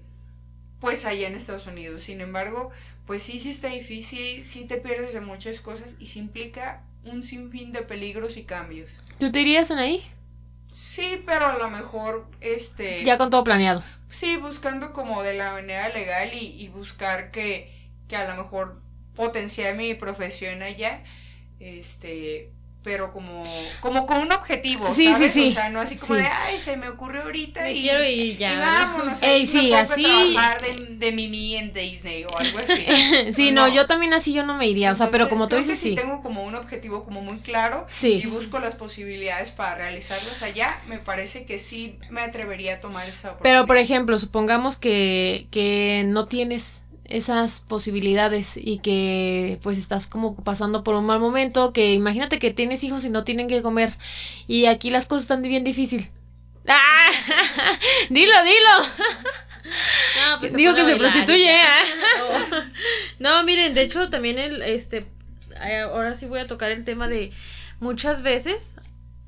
pues 0.81 1.05
allá 1.05 1.27
en 1.27 1.35
Estados 1.35 1.67
Unidos. 1.67 2.03
Sin 2.03 2.19
embargo, 2.21 2.71
pues 3.05 3.23
sí, 3.23 3.39
sí 3.39 3.51
está 3.51 3.69
difícil, 3.69 4.43
sí 4.43 4.65
te 4.65 4.77
pierdes 4.77 5.13
de 5.13 5.21
muchas 5.21 5.61
cosas 5.61 5.95
y 5.99 6.07
sí 6.07 6.19
implica 6.19 6.83
un 7.05 7.23
sinfín 7.23 7.71
de 7.71 7.83
peligros 7.83 8.35
y 8.35 8.43
cambios. 8.43 8.99
¿Tú 9.19 9.31
te 9.31 9.41
irías 9.41 9.71
en 9.71 9.79
ahí? 9.79 10.03
Sí, 10.69 11.21
pero 11.25 11.47
a 11.47 11.57
lo 11.57 11.69
mejor, 11.69 12.25
este... 12.39 13.03
Ya 13.03 13.17
con 13.17 13.29
todo 13.29 13.43
planeado. 13.43 13.83
Sí, 14.09 14.37
buscando 14.37 14.91
como 14.91 15.21
de 15.23 15.33
la 15.33 15.51
manera 15.51 15.89
legal 15.89 16.33
y, 16.33 16.61
y 16.61 16.67
buscar 16.69 17.31
que, 17.31 17.71
que 18.07 18.15
a 18.15 18.27
lo 18.27 18.41
mejor 18.41 18.80
potenciar 19.15 19.75
mi 19.75 19.93
profesión 19.93 20.61
allá, 20.61 21.03
este, 21.59 22.51
pero 22.83 23.13
como, 23.13 23.43
como 23.79 24.07
con 24.07 24.17
un 24.21 24.31
objetivo, 24.31 24.91
sí, 24.91 25.11
¿sabes? 25.11 25.31
Sí, 25.31 25.43
sí. 25.43 25.49
O 25.49 25.53
sea, 25.53 25.69
no 25.69 25.81
así 25.81 25.97
como 25.97 26.15
de, 26.15 26.25
ay, 26.25 26.57
se 26.57 26.77
me 26.77 26.89
ocurrió 26.89 27.21
ahorita 27.23 27.61
me 27.61 27.73
y, 27.73 27.81
quiero 27.81 28.03
ir 28.03 28.37
ya. 28.37 28.53
Y 28.53 28.57
vámonos, 28.57 29.21
Ey, 29.21 29.45
sí, 29.45 29.71
así. 29.71 30.03
trabajar 30.03 30.61
de, 30.63 30.95
de 30.95 31.11
Mimi 31.11 31.57
en 31.57 31.73
Disney 31.73 32.23
o 32.23 32.35
algo 32.35 32.57
así. 32.57 33.33
sí, 33.33 33.51
no, 33.51 33.67
yo 33.67 33.85
también 33.85 34.13
así 34.13 34.33
yo 34.33 34.43
no 34.43 34.55
me 34.55 34.67
iría, 34.67 34.91
o 34.91 34.95
sea, 34.95 35.11
pero 35.11 35.29
como 35.29 35.47
tú 35.47 35.57
dices, 35.57 35.77
sí. 35.77 35.93
tengo 35.93 36.23
como 36.23 36.43
un 36.43 36.55
objetivo 36.55 37.03
como 37.03 37.21
muy 37.21 37.39
claro 37.39 37.85
y 38.01 38.25
busco 38.25 38.57
las 38.57 38.73
posibilidades 38.73 39.51
para 39.51 39.75
realizarlos 39.75 40.41
allá, 40.41 40.79
me 40.87 40.97
parece 40.97 41.45
que 41.45 41.59
sí 41.59 41.99
me 42.09 42.21
atrevería 42.21 42.75
a 42.75 42.79
tomar 42.79 43.07
esa 43.07 43.29
oportunidad. 43.33 43.43
Pero, 43.43 43.67
por 43.67 43.77
ejemplo, 43.77 44.17
supongamos 44.17 44.77
que, 44.77 45.47
que 45.51 46.03
no 46.07 46.25
tienes 46.25 46.85
esas 47.11 47.61
posibilidades 47.61 48.53
y 48.55 48.79
que 48.79 49.59
pues 49.63 49.77
estás 49.77 50.07
como 50.07 50.35
pasando 50.35 50.83
por 50.83 50.95
un 50.95 51.05
mal 51.05 51.19
momento, 51.19 51.73
que 51.73 51.93
imagínate 51.93 52.39
que 52.39 52.51
tienes 52.51 52.83
hijos 52.83 53.03
y 53.05 53.09
no 53.09 53.23
tienen 53.23 53.47
que 53.47 53.61
comer 53.61 53.93
y 54.47 54.65
aquí 54.65 54.89
las 54.89 55.05
cosas 55.07 55.23
están 55.23 55.41
bien 55.41 55.63
difícil. 55.63 56.09
¡Ah! 56.67 57.09
dilo, 58.09 58.33
dilo. 58.43 60.39
pues 60.39 60.53
Digo 60.53 60.73
que 60.75 60.85
se 60.85 60.95
prostituye. 60.95 61.53
¿eh? 61.55 61.59
No. 62.17 62.57
No, 63.37 63.43
miren, 63.43 63.73
de 63.75 63.83
hecho 63.83 64.09
también 64.09 64.39
el, 64.39 64.61
este, 64.63 65.05
eh, 65.63 65.81
ahora 65.81 66.15
sí 66.15 66.25
voy 66.25 66.39
a 66.39 66.47
tocar 66.47 66.71
el 66.71 66.83
tema 66.85 67.07
de 67.07 67.31
muchas 67.79 68.21
veces 68.23 68.75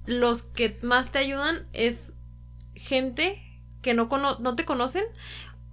los 0.08 0.42
que 0.44 0.78
más 0.82 1.12
te 1.12 1.20
ayudan 1.20 1.66
es 1.74 2.14
gente 2.76 3.42
que 3.82 3.94
no, 3.94 4.10
cono- 4.10 4.38
no 4.40 4.56
te 4.56 4.66
conocen 4.66 5.04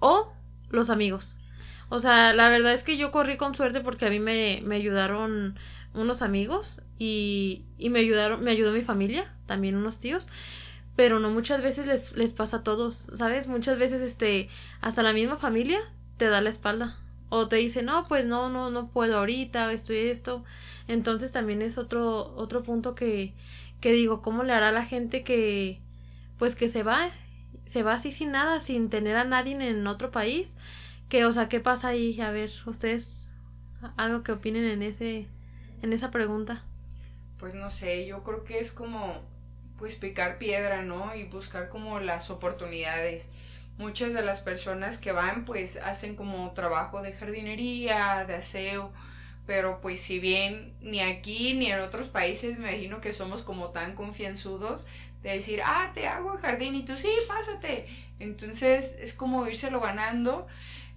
o 0.00 0.32
los 0.70 0.90
amigos. 0.90 1.38
O 1.90 2.00
sea, 2.00 2.32
la 2.34 2.48
verdad 2.50 2.72
es 2.72 2.84
que 2.84 2.96
yo 2.98 3.12
corrí 3.12 3.36
con 3.36 3.54
suerte 3.54 3.82
porque 3.82 4.06
a 4.06 4.10
mí 4.10 4.20
me, 4.20 4.62
me 4.64 4.76
ayudaron 4.76 5.58
unos 5.94 6.22
amigos 6.22 6.82
y, 6.98 7.64
y 7.78 7.90
me 7.90 8.00
ayudaron, 8.00 8.44
me 8.44 8.52
ayudó 8.52 8.72
mi 8.72 8.82
familia, 8.82 9.34
también 9.46 9.76
unos 9.76 9.98
tíos, 9.98 10.28
pero 10.96 11.18
no 11.20 11.30
muchas 11.30 11.62
veces 11.62 11.86
les, 11.86 12.16
les 12.16 12.32
pasa 12.32 12.58
a 12.58 12.62
todos, 12.62 13.10
¿sabes? 13.16 13.48
Muchas 13.48 13.78
veces 13.78 14.02
este, 14.02 14.48
hasta 14.80 15.02
la 15.02 15.12
misma 15.12 15.36
familia 15.36 15.80
te 16.16 16.28
da 16.28 16.40
la 16.40 16.50
espalda. 16.50 16.98
O 17.30 17.48
te 17.48 17.56
dice, 17.56 17.82
no, 17.82 18.06
pues 18.08 18.26
no, 18.26 18.50
no, 18.50 18.70
no 18.70 18.88
puedo 18.90 19.18
ahorita, 19.18 19.72
estoy 19.72 19.98
esto. 19.98 20.44
Entonces 20.88 21.30
también 21.32 21.62
es 21.62 21.78
otro, 21.78 22.34
otro 22.36 22.62
punto 22.62 22.94
que, 22.96 23.34
que 23.80 23.92
digo, 23.92 24.20
¿cómo 24.22 24.42
le 24.42 24.52
hará 24.52 24.72
la 24.72 24.84
gente 24.84 25.22
que, 25.22 25.80
pues 26.38 26.56
que 26.56 26.68
se 26.68 26.82
va, 26.82 27.10
se 27.66 27.82
va 27.82 27.94
así 27.94 28.12
sin 28.12 28.32
nada, 28.32 28.60
sin 28.60 28.90
tener 28.90 29.16
a 29.16 29.24
nadie 29.24 29.52
en 29.68 29.86
otro 29.86 30.10
país? 30.10 30.56
Que, 31.10 31.24
o 31.24 31.32
sea, 31.32 31.48
¿qué 31.48 31.58
pasa 31.58 31.88
ahí? 31.88 32.18
A 32.20 32.30
ver, 32.30 32.52
ustedes, 32.66 33.30
algo 33.96 34.22
que 34.22 34.30
opinen 34.30 34.64
en 34.64 34.82
ese, 34.82 35.26
en 35.82 35.92
esa 35.92 36.12
pregunta. 36.12 36.64
Pues 37.38 37.52
no 37.52 37.68
sé, 37.68 38.06
yo 38.06 38.22
creo 38.22 38.44
que 38.44 38.60
es 38.60 38.70
como 38.70 39.20
pues 39.76 39.96
picar 39.96 40.38
piedra, 40.38 40.82
¿no? 40.82 41.14
Y 41.16 41.24
buscar 41.24 41.68
como 41.68 41.98
las 41.98 42.30
oportunidades. 42.30 43.32
Muchas 43.76 44.12
de 44.12 44.22
las 44.22 44.40
personas 44.40 44.98
que 44.98 45.10
van 45.10 45.44
pues 45.44 45.78
hacen 45.78 46.14
como 46.14 46.52
trabajo 46.52 47.02
de 47.02 47.12
jardinería, 47.12 48.24
de 48.28 48.34
aseo, 48.36 48.92
pero 49.46 49.80
pues 49.80 50.00
si 50.00 50.20
bien 50.20 50.74
ni 50.80 51.00
aquí 51.00 51.54
ni 51.54 51.72
en 51.72 51.80
otros 51.80 52.06
países 52.06 52.56
me 52.56 52.70
imagino 52.70 53.00
que 53.00 53.12
somos 53.12 53.42
como 53.42 53.70
tan 53.70 53.96
confianzudos 53.96 54.86
de 55.24 55.30
decir, 55.32 55.60
ah, 55.64 55.90
te 55.92 56.06
hago 56.06 56.34
el 56.34 56.40
jardín 56.40 56.76
y 56.76 56.84
tú 56.84 56.96
sí, 56.96 57.10
pásate. 57.26 57.88
Entonces 58.20 58.96
es 59.00 59.12
como 59.14 59.48
írselo 59.48 59.80
ganando. 59.80 60.46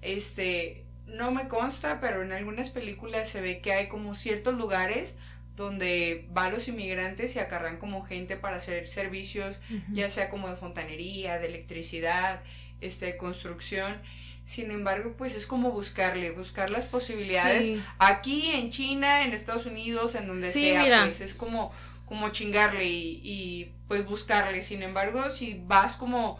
Este, 0.03 0.83
no 1.07 1.31
me 1.31 1.47
consta, 1.47 1.99
pero 2.01 2.21
en 2.23 2.31
algunas 2.31 2.69
películas 2.69 3.27
se 3.29 3.41
ve 3.41 3.59
que 3.61 3.73
hay 3.73 3.87
como 3.87 4.15
ciertos 4.15 4.55
lugares 4.55 5.17
donde 5.55 6.25
van 6.31 6.51
los 6.51 6.67
inmigrantes 6.67 7.35
y 7.35 7.39
acarran 7.39 7.77
como 7.77 8.03
gente 8.03 8.37
para 8.37 8.55
hacer 8.57 8.87
servicios, 8.87 9.61
ya 9.91 10.09
sea 10.09 10.29
como 10.29 10.49
de 10.49 10.55
fontanería, 10.55 11.37
de 11.37 11.47
electricidad, 11.47 12.41
este, 12.81 13.05
de 13.07 13.17
construcción. 13.17 14.01
Sin 14.43 14.71
embargo, 14.71 15.13
pues 15.15 15.35
es 15.35 15.45
como 15.45 15.71
buscarle, 15.71 16.31
buscar 16.31 16.69
las 16.71 16.85
posibilidades 16.87 17.65
Sí. 17.65 17.83
aquí 17.99 18.49
en 18.55 18.71
China, 18.71 19.23
en 19.23 19.33
Estados 19.33 19.65
Unidos, 19.67 20.15
en 20.15 20.27
donde 20.27 20.51
Sí, 20.51 20.71
sea, 20.71 20.83
mira. 20.83 21.03
pues 21.05 21.21
es 21.21 21.35
como, 21.35 21.71
como 22.07 22.29
chingarle 22.29 22.85
y, 22.85 23.21
y 23.23 23.71
pues 23.87 24.05
buscarle. 24.05 24.61
Sin 24.63 24.81
embargo, 24.81 25.29
si 25.29 25.61
vas 25.67 25.95
como 25.97 26.39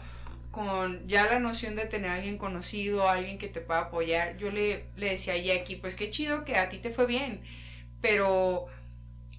con 0.54 1.06
ya 1.08 1.26
la 1.26 1.40
noción 1.40 1.74
de 1.74 1.86
tener 1.86 2.10
a 2.10 2.14
alguien 2.14 2.38
conocido, 2.38 3.08
alguien 3.08 3.38
que 3.38 3.48
te 3.48 3.60
pueda 3.60 3.80
apoyar, 3.80 4.36
yo 4.36 4.52
le, 4.52 4.84
le 4.96 5.10
decía 5.10 5.32
a 5.32 5.36
Jackie, 5.36 5.76
pues 5.76 5.96
qué 5.96 6.10
chido 6.10 6.44
que 6.44 6.56
a 6.56 6.68
ti 6.68 6.78
te 6.78 6.90
fue 6.90 7.06
bien, 7.06 7.42
pero 8.00 8.66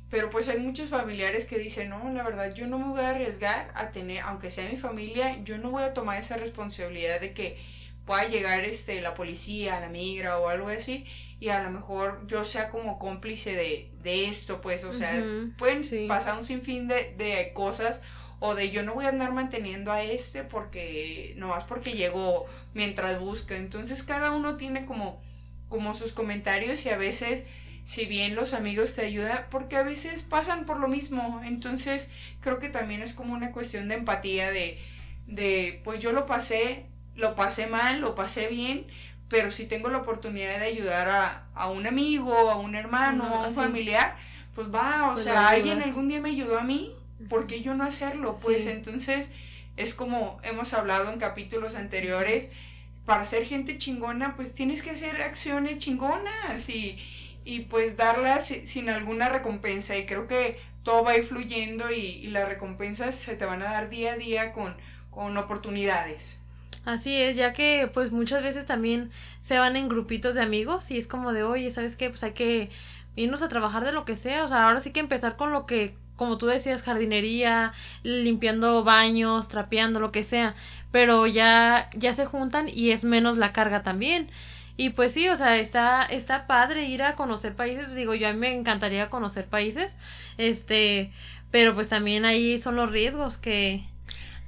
pero 0.09 0.29
pues 0.29 0.49
hay 0.49 0.59
muchos 0.59 0.89
familiares 0.89 1.45
que 1.45 1.57
dicen, 1.57 1.89
no, 1.89 2.11
la 2.11 2.23
verdad 2.23 2.53
yo 2.53 2.67
no 2.67 2.77
me 2.77 2.89
voy 2.89 3.01
a 3.01 3.11
arriesgar 3.11 3.71
a 3.75 3.91
tener, 3.91 4.19
aunque 4.21 4.51
sea 4.51 4.69
mi 4.69 4.77
familia, 4.77 5.41
yo 5.43 5.57
no 5.57 5.71
voy 5.71 5.83
a 5.83 5.93
tomar 5.93 6.19
esa 6.19 6.37
responsabilidad 6.37 7.21
de 7.21 7.33
que 7.33 7.57
pueda 8.05 8.25
llegar 8.27 8.63
este 8.65 9.01
la 9.01 9.15
policía, 9.15 9.79
la 9.79 9.89
migra 9.89 10.37
o 10.37 10.49
algo 10.49 10.67
así 10.67 11.05
y 11.39 11.49
a 11.49 11.63
lo 11.63 11.71
mejor 11.71 12.27
yo 12.27 12.45
sea 12.45 12.69
como 12.69 12.99
cómplice 12.99 13.55
de, 13.55 13.89
de 14.03 14.27
esto, 14.27 14.61
pues, 14.61 14.83
o 14.83 14.93
sea, 14.93 15.23
pueden 15.57 15.83
sí. 15.83 16.05
pasar 16.07 16.37
un 16.37 16.43
sinfín 16.43 16.87
de, 16.87 17.13
de 17.17 17.51
cosas 17.53 18.03
o 18.39 18.55
de 18.55 18.71
yo 18.71 18.83
no 18.83 18.93
voy 18.95 19.05
a 19.05 19.09
andar 19.09 19.33
manteniendo 19.33 19.91
a 19.91 20.03
este 20.03 20.43
porque 20.43 21.33
nomás 21.37 21.63
porque 21.65 21.93
llegó 21.93 22.45
mientras 22.73 23.19
busca. 23.19 23.55
Entonces 23.57 24.03
cada 24.03 24.31
uno 24.31 24.57
tiene 24.57 24.85
como, 24.85 25.21
como 25.69 25.93
sus 25.93 26.13
comentarios 26.13 26.85
y 26.85 26.89
a 26.89 26.97
veces, 26.97 27.47
si 27.83 28.05
bien 28.05 28.35
los 28.35 28.53
amigos 28.53 28.95
te 28.95 29.05
ayudan, 29.05 29.45
porque 29.51 29.77
a 29.77 29.83
veces 29.83 30.23
pasan 30.23 30.65
por 30.65 30.79
lo 30.79 30.87
mismo. 30.87 31.41
Entonces 31.45 32.11
creo 32.41 32.59
que 32.59 32.69
también 32.69 33.01
es 33.01 33.13
como 33.13 33.33
una 33.33 33.51
cuestión 33.51 33.87
de 33.87 33.95
empatía 33.95 34.51
de, 34.51 34.79
de 35.27 35.81
pues 35.83 35.99
yo 35.99 36.11
lo 36.11 36.25
pasé, 36.25 36.85
lo 37.15 37.35
pasé 37.35 37.67
mal, 37.67 38.01
lo 38.01 38.15
pasé 38.15 38.47
bien. 38.47 38.87
Pero 39.29 39.51
si 39.51 39.65
tengo 39.65 39.89
la 39.89 39.99
oportunidad 39.99 40.59
de 40.59 40.65
ayudar 40.65 41.09
a, 41.09 41.47
a 41.55 41.67
un 41.69 41.87
amigo, 41.87 42.51
a 42.51 42.57
un 42.57 42.75
hermano, 42.75 43.25
a 43.25 43.47
un 43.47 43.51
sí. 43.51 43.55
familiar, 43.55 44.17
pues 44.53 44.73
va, 44.73 45.11
o 45.13 45.15
Pues 45.15 45.23
sea, 45.23 45.49
alguien 45.49 45.81
algún 45.81 46.07
día 46.07 46.21
me 46.21 46.29
ayudó 46.29 46.59
a 46.59 46.63
mí, 46.63 46.93
¿por 47.29 47.47
qué 47.47 47.61
yo 47.61 47.73
no 47.75 47.83
hacerlo? 47.83 48.35
Pues 48.41 48.63
Sí. 48.63 48.69
entonces 48.69 49.31
es 49.77 49.93
como 49.93 50.39
hemos 50.43 50.73
hablado 50.73 51.11
en 51.11 51.19
capítulos 51.19 51.75
anteriores, 51.75 52.49
para 53.05 53.25
ser 53.25 53.45
gente 53.45 53.77
chingona, 53.77 54.35
pues 54.35 54.53
tienes 54.53 54.81
que 54.81 54.91
hacer 54.91 55.21
acciones 55.21 55.77
chingonas 55.77 56.69
y, 56.69 56.97
y 57.45 57.61
pues 57.61 57.97
darlas 57.97 58.47
si- 58.47 58.65
sin 58.65 58.89
alguna 58.89 59.29
recompensa. 59.29 59.95
Y 59.97 60.05
creo 60.05 60.27
que 60.27 60.59
todo 60.83 61.03
va 61.03 61.11
a 61.11 61.17
ir 61.17 61.23
fluyendo 61.23 61.91
y, 61.91 61.99
y 61.99 62.27
las 62.27 62.47
recompensas 62.49 63.13
se 63.15 63.35
te 63.35 63.45
van 63.45 63.61
a 63.61 63.65
dar 63.65 63.89
día 63.89 64.13
a 64.13 64.17
día 64.17 64.53
con, 64.53 64.75
con 65.11 65.37
oportunidades. 65.37 66.39
Así 66.85 67.15
es, 67.15 67.35
ya 67.35 67.53
que 67.53 67.89
pues 67.93 68.11
muchas 68.11 68.43
veces 68.43 68.65
también 68.67 69.09
se 69.39 69.57
van 69.57 69.75
en 69.75 69.89
grupitos 69.89 70.35
de 70.35 70.41
amigos 70.41 70.89
y 70.91 70.97
es 70.97 71.07
como 71.07 71.33
de, 71.33 71.43
oye, 71.43 71.71
¿sabes 71.71 71.95
qué? 71.95 72.09
Pues 72.09 72.23
hay 72.23 72.33
que 72.33 72.69
irnos 73.15 73.41
a 73.41 73.49
trabajar 73.49 73.83
de 73.85 73.91
lo 73.91 74.05
que 74.05 74.15
sea, 74.15 74.43
o 74.43 74.47
sea, 74.47 74.67
ahora 74.67 74.81
sí 74.81 74.91
que 74.91 74.99
empezar 74.99 75.35
con 75.35 75.51
lo 75.51 75.65
que, 75.65 75.95
como 76.15 76.37
tú 76.37 76.47
decías, 76.47 76.81
jardinería, 76.81 77.73
limpiando 78.03 78.83
baños, 78.83 79.47
trapeando, 79.47 79.99
lo 79.99 80.11
que 80.11 80.23
sea, 80.23 80.55
pero 80.91 81.27
ya, 81.27 81.89
ya 81.95 82.13
se 82.13 82.25
juntan 82.25 82.69
y 82.69 82.91
es 82.91 83.03
menos 83.03 83.37
la 83.37 83.53
carga 83.53 83.83
también. 83.83 84.29
Y 84.77 84.89
pues 84.89 85.13
sí, 85.13 85.29
o 85.29 85.35
sea, 85.35 85.57
está, 85.57 86.03
está 86.03 86.47
padre 86.47 86.85
ir 86.85 87.03
a 87.03 87.15
conocer 87.15 87.55
países, 87.55 87.95
digo, 87.95 88.13
yo 88.13 88.27
a 88.27 88.33
mí 88.33 88.39
me 88.39 88.53
encantaría 88.53 89.09
conocer 89.09 89.45
países, 89.47 89.95
este, 90.37 91.11
pero 91.51 91.73
pues 91.75 91.89
también 91.89 92.25
ahí 92.25 92.59
son 92.59 92.75
los 92.75 92.91
riesgos 92.91 93.37
que, 93.37 93.85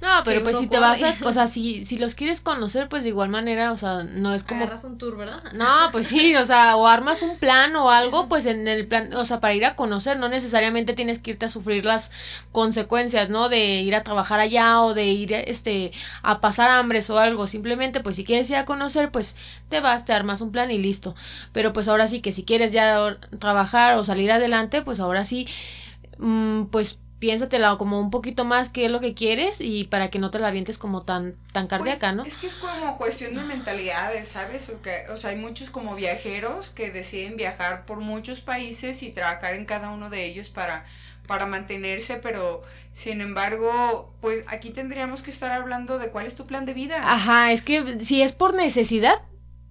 No, 0.00 0.22
pero 0.24 0.44
pues 0.44 0.56
si 0.56 0.68
te 0.68 0.78
vas 0.78 1.02
a, 1.02 1.16
o 1.24 1.32
sea, 1.32 1.48
si, 1.48 1.84
si 1.84 1.98
los 1.98 2.14
quieres 2.14 2.40
conocer, 2.40 2.88
pues 2.88 3.02
de 3.02 3.08
igual 3.08 3.30
manera, 3.30 3.72
o 3.72 3.76
sea, 3.76 4.04
no 4.04 4.32
es 4.32 4.44
como 4.44 4.62
agarras 4.62 4.84
un 4.84 4.96
tour, 4.96 5.16
¿verdad? 5.16 5.42
No, 5.54 5.88
pues 5.90 6.06
sí, 6.06 6.36
o 6.36 6.44
sea, 6.44 6.76
o 6.76 6.86
armas 6.86 7.20
un 7.22 7.36
plan 7.36 7.74
o 7.74 7.90
algo, 7.90 8.28
pues 8.28 8.46
en 8.46 8.68
el 8.68 8.86
plan, 8.86 9.12
o 9.14 9.24
sea, 9.24 9.40
para 9.40 9.54
ir 9.54 9.64
a 9.64 9.74
conocer, 9.74 10.16
no 10.16 10.28
necesariamente 10.28 10.92
tienes 10.92 11.18
que 11.18 11.32
irte 11.32 11.46
a 11.46 11.48
sufrir 11.48 11.84
las 11.84 12.12
consecuencias, 12.52 13.28
¿no? 13.28 13.48
De 13.48 13.80
ir 13.80 13.96
a 13.96 14.04
trabajar 14.04 14.38
allá 14.38 14.82
o 14.82 14.94
de 14.94 15.06
ir, 15.06 15.32
este, 15.32 15.90
a 16.22 16.40
pasar 16.40 16.70
hambres 16.70 17.10
o 17.10 17.18
algo, 17.18 17.48
simplemente, 17.48 17.98
pues 17.98 18.14
si 18.14 18.24
quieres 18.24 18.48
ir 18.50 18.56
a 18.56 18.64
conocer, 18.64 19.10
pues 19.10 19.34
te 19.68 19.80
vas, 19.80 20.04
te 20.04 20.12
armas 20.12 20.40
un 20.42 20.52
plan 20.52 20.70
y 20.70 20.78
listo. 20.78 21.16
Pero 21.52 21.72
pues 21.72 21.88
ahora 21.88 22.06
sí 22.06 22.20
que 22.20 22.30
si 22.30 22.44
quieres 22.44 22.70
ya 22.70 23.18
trabajar 23.40 23.96
o 23.96 24.04
salir 24.04 24.30
adelante, 24.30 24.82
pues 24.82 25.00
ahora 25.00 25.24
sí, 25.24 25.48
mm, 26.18 26.66
pues 26.66 27.00
piénsatela 27.18 27.76
como 27.78 28.00
un 28.00 28.10
poquito 28.10 28.44
más 28.44 28.68
qué 28.68 28.86
es 28.86 28.90
lo 28.90 29.00
que 29.00 29.14
quieres 29.14 29.60
y 29.60 29.84
para 29.84 30.08
que 30.10 30.18
no 30.18 30.30
te 30.30 30.38
la 30.38 30.48
avientes 30.48 30.78
como 30.78 31.02
tan, 31.02 31.34
tan 31.52 31.66
cardíaca, 31.66 32.08
Pues, 32.12 32.16
¿no? 32.16 32.22
Es 32.24 32.36
que 32.36 32.46
es 32.46 32.54
como 32.56 32.96
cuestión 32.96 33.34
de 33.34 33.42
mentalidades, 33.44 34.28
¿sabes? 34.28 34.68
O, 34.68 34.80
que- 34.82 35.06
o 35.10 35.16
sea, 35.16 35.30
hay 35.30 35.36
muchos 35.36 35.70
como 35.70 35.94
viajeros 35.94 36.70
que 36.70 36.90
deciden 36.90 37.36
viajar 37.36 37.86
por 37.86 37.98
muchos 37.98 38.40
países 38.40 39.02
y 39.02 39.10
trabajar 39.10 39.54
en 39.54 39.64
cada 39.64 39.90
uno 39.90 40.10
de 40.10 40.24
ellos 40.26 40.48
para, 40.48 40.84
para 41.26 41.46
mantenerse, 41.46 42.16
pero 42.16 42.62
sin 42.92 43.20
embargo, 43.20 44.12
pues 44.20 44.44
aquí 44.48 44.70
tendríamos 44.70 45.22
que 45.22 45.30
estar 45.30 45.52
hablando 45.52 45.98
de 45.98 46.10
cuál 46.10 46.26
es 46.26 46.34
tu 46.34 46.44
plan 46.46 46.66
de 46.66 46.74
vida. 46.74 47.00
Ajá, 47.02 47.52
es 47.52 47.62
que 47.62 47.98
si 48.04 48.22
es 48.22 48.32
por 48.32 48.54
necesidad, 48.54 49.22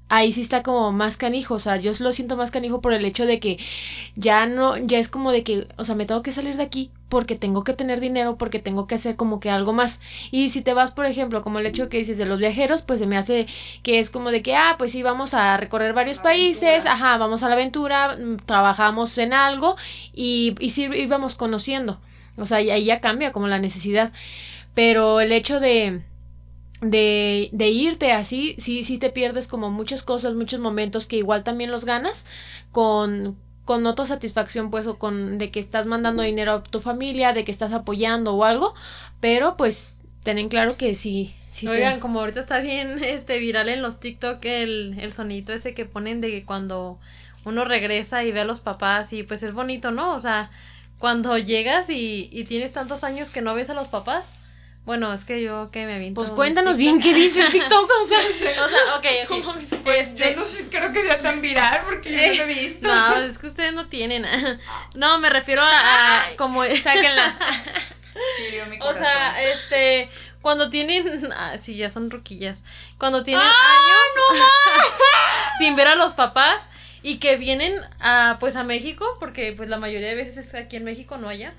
ahí 0.10 0.32
sí 0.32 0.42
está 0.42 0.64
como 0.64 0.92
más 0.92 1.18
canijo, 1.18 1.56
o 1.56 1.60
sea, 1.60 1.78
yo 1.78 1.92
lo 2.00 2.12
siento 2.12 2.38
más 2.38 2.52
canijo 2.52 2.82
por 2.82 2.94
el 2.94 3.06
hecho 3.06 3.26
de 3.26 3.40
que 3.40 3.58
ya 4.16 4.46
no, 4.46 4.78
ya 4.78 5.00
es 5.00 5.10
como 5.10 5.32
de 5.32 5.44
que, 5.44 5.68
o 5.78 5.84
sea, 5.84 5.96
me 5.96 6.06
tengo 6.06 6.22
que 6.22 6.32
salir 6.32 6.56
de 6.58 6.64
aquí 6.64 6.92
porque 7.10 7.36
tengo 7.36 7.64
que 7.64 7.74
tener 7.74 8.00
dinero, 8.00 8.38
porque 8.38 8.60
tengo 8.60 8.88
que 8.88 8.96
hacer 8.96 9.16
como 9.16 9.40
que 9.40 9.50
algo 9.50 9.74
más. 9.74 10.00
Y 10.32 10.50
si 10.50 10.62
te 10.62 10.74
vas, 10.74 10.92
por 10.92 11.06
ejemplo, 11.06 11.42
como 11.42 11.60
el 11.60 11.66
hecho 11.66 11.90
que 11.90 11.98
dices 11.98 12.18
de 12.18 12.26
los 12.26 12.40
viajeros, 12.40 12.82
pues 12.82 13.00
se 13.00 13.08
me 13.08 13.18
hace 13.18 13.48
que 13.84 14.00
es 14.00 14.10
como 14.10 14.32
de 14.32 14.42
que, 14.42 14.56
ah, 14.56 14.76
pues 14.78 14.92
sí, 14.92 15.04
vamos 15.04 15.34
a 15.34 15.58
recorrer 15.58 15.94
varios 15.94 16.20
países, 16.20 16.86
ajá, 16.86 17.18
vamos 17.18 17.44
a 17.44 17.50
la 17.50 17.56
aventura, 17.56 18.18
mm, 18.18 18.38
trabajamos 18.46 19.18
en 19.18 19.34
algo 19.34 19.76
y, 20.14 20.56
y 20.60 20.72
sí 20.72 20.90
íbamos 20.94 21.36
conociendo. 21.36 22.00
O 22.38 22.46
sea, 22.46 22.62
y 22.62 22.70
ahí 22.72 22.86
ya 22.86 23.02
cambia 23.02 23.32
como 23.32 23.48
la 23.48 23.60
necesidad. 23.60 24.12
Pero 24.74 25.22
el 25.22 25.32
hecho 25.32 25.60
de, 25.60 26.02
de, 26.81 27.50
de 27.51 27.67
irte 27.69 28.12
así, 28.12 28.55
sí, 28.60 28.84
sí 28.84 28.98
te 28.98 29.10
pierdes 29.10 29.48
como 29.48 29.69
muchas 29.72 30.03
cosas, 30.03 30.36
muchos 30.36 30.60
momentos 30.60 31.07
que 31.07 31.17
igual 31.17 31.43
también 31.43 31.72
los 31.72 31.86
ganas 31.86 32.25
con, 32.72 33.36
con 33.65 33.86
otra 33.86 34.05
satisfacción, 34.05 34.69
pues, 34.69 34.88
o 34.88 34.98
con 34.98 35.38
de 35.38 35.51
que 35.51 35.60
estás 35.60 35.88
mandando 35.88 36.24
dinero 36.24 36.53
a 36.53 36.63
tu 36.63 36.79
familia, 36.79 37.34
de 37.34 37.43
que 37.43 37.51
estás 37.51 37.74
apoyando 37.74 38.36
o 38.36 38.43
algo, 38.43 38.75
pero 39.19 39.57
pues 39.57 39.98
ten 40.24 40.50
claro 40.50 40.77
que 40.77 40.93
sí. 40.93 41.34
sí 41.50 41.67
Oigan, 41.67 42.00
como 42.00 42.19
ahorita 42.19 42.39
está 42.39 42.60
bien 42.60 43.00
este 43.03 43.39
viral 43.39 43.69
en 43.69 43.81
los 43.81 44.00
TikTok 44.00 44.43
el, 44.46 45.00
el 45.00 45.13
sonito 45.13 45.53
ese 45.53 45.74
que 45.74 45.86
ponen 45.86 46.22
de 46.22 46.29
que 46.31 46.43
cuando 46.43 47.00
uno 47.46 47.63
regresa 47.63 48.24
y 48.24 48.31
ve 48.31 48.41
a 48.41 48.46
los 48.46 48.60
papás 48.60 49.13
y 49.13 49.24
pues 49.24 49.41
es 49.41 49.53
bonito, 49.53 49.91
¿no? 49.91 50.13
O 50.13 50.19
sea, 50.19 50.51
cuando 51.00 51.38
llegas 51.38 51.89
y, 51.89 52.29
y 52.31 52.43
tienes 52.43 52.74
tantos 52.74 53.03
años 53.03 53.29
que 53.29 53.41
no 53.41 53.55
ves 53.55 53.69
a 53.69 53.74
los 53.74 53.88
papás. 53.88 54.25
Bueno, 54.88 55.13
es 55.13 55.25
que 55.25 55.44
yo 55.44 55.70
que 55.70 55.86
me 55.86 56.00
vi. 56.00 56.12
Pues 56.12 56.32
cuéntanos 56.32 56.77
bien 56.77 57.01
qué 57.01 57.13
dice 57.13 57.41
el 57.41 57.51
TikTok, 57.51 57.91
o 58.01 58.06
sea, 58.06 58.20
o 58.65 58.70
sea, 58.70 58.96
ok, 58.96 59.06
okay. 59.29 60.00
Este, 60.00 60.34
yo 60.34 60.39
no 60.39 60.46
sé, 60.46 60.70
creo 60.70 60.94
que 60.94 61.01
sea 61.01 61.22
tan 61.22 61.41
viral 61.41 61.82
porque 61.86 62.10
yo 62.10 62.17
no 62.17 62.34
lo 62.34 62.44
he 62.44 62.56
visto. 62.56 62.88
No, 62.88 63.17
es 63.17 63.38
que 63.38 63.48
ustedes 63.48 63.74
no 63.74 63.88
tienen. 63.89 64.25
No, 64.96 65.20
me 65.20 65.29
refiero 65.29 65.62
a, 65.62 66.29
a 66.29 66.36
como 66.38 66.63
sáquenla. 66.63 67.38
o 68.79 68.94
sea, 68.94 69.44
este, 69.51 70.10
cuando 70.41 70.70
tienen, 70.70 71.34
ah, 71.34 71.58
sí, 71.62 71.75
ya 71.75 71.89
son 71.89 72.10
roquillas. 72.10 72.63
Cuando 72.98 73.24
tienen 73.24 73.44
¡Ah, 73.46 73.75
años 73.75 74.39
no 74.39 75.58
sin 75.58 75.75
ver 75.75 75.89
a 75.89 75.96
los 75.96 76.13
papás 76.13 76.62
y 77.03 77.17
que 77.17 77.36
vienen 77.36 77.75
a 78.00 78.38
pues 78.39 78.56
a 78.56 78.63
México, 78.63 79.06
porque 79.20 79.51
pues 79.51 79.67
la 79.67 79.79
mayoría 79.79 80.08
de 80.08 80.15
veces 80.15 80.38
es 80.38 80.56
aquí 80.56 80.77
en 80.77 80.86
México, 80.86 81.17
no 81.17 81.27
allá. 81.27 81.53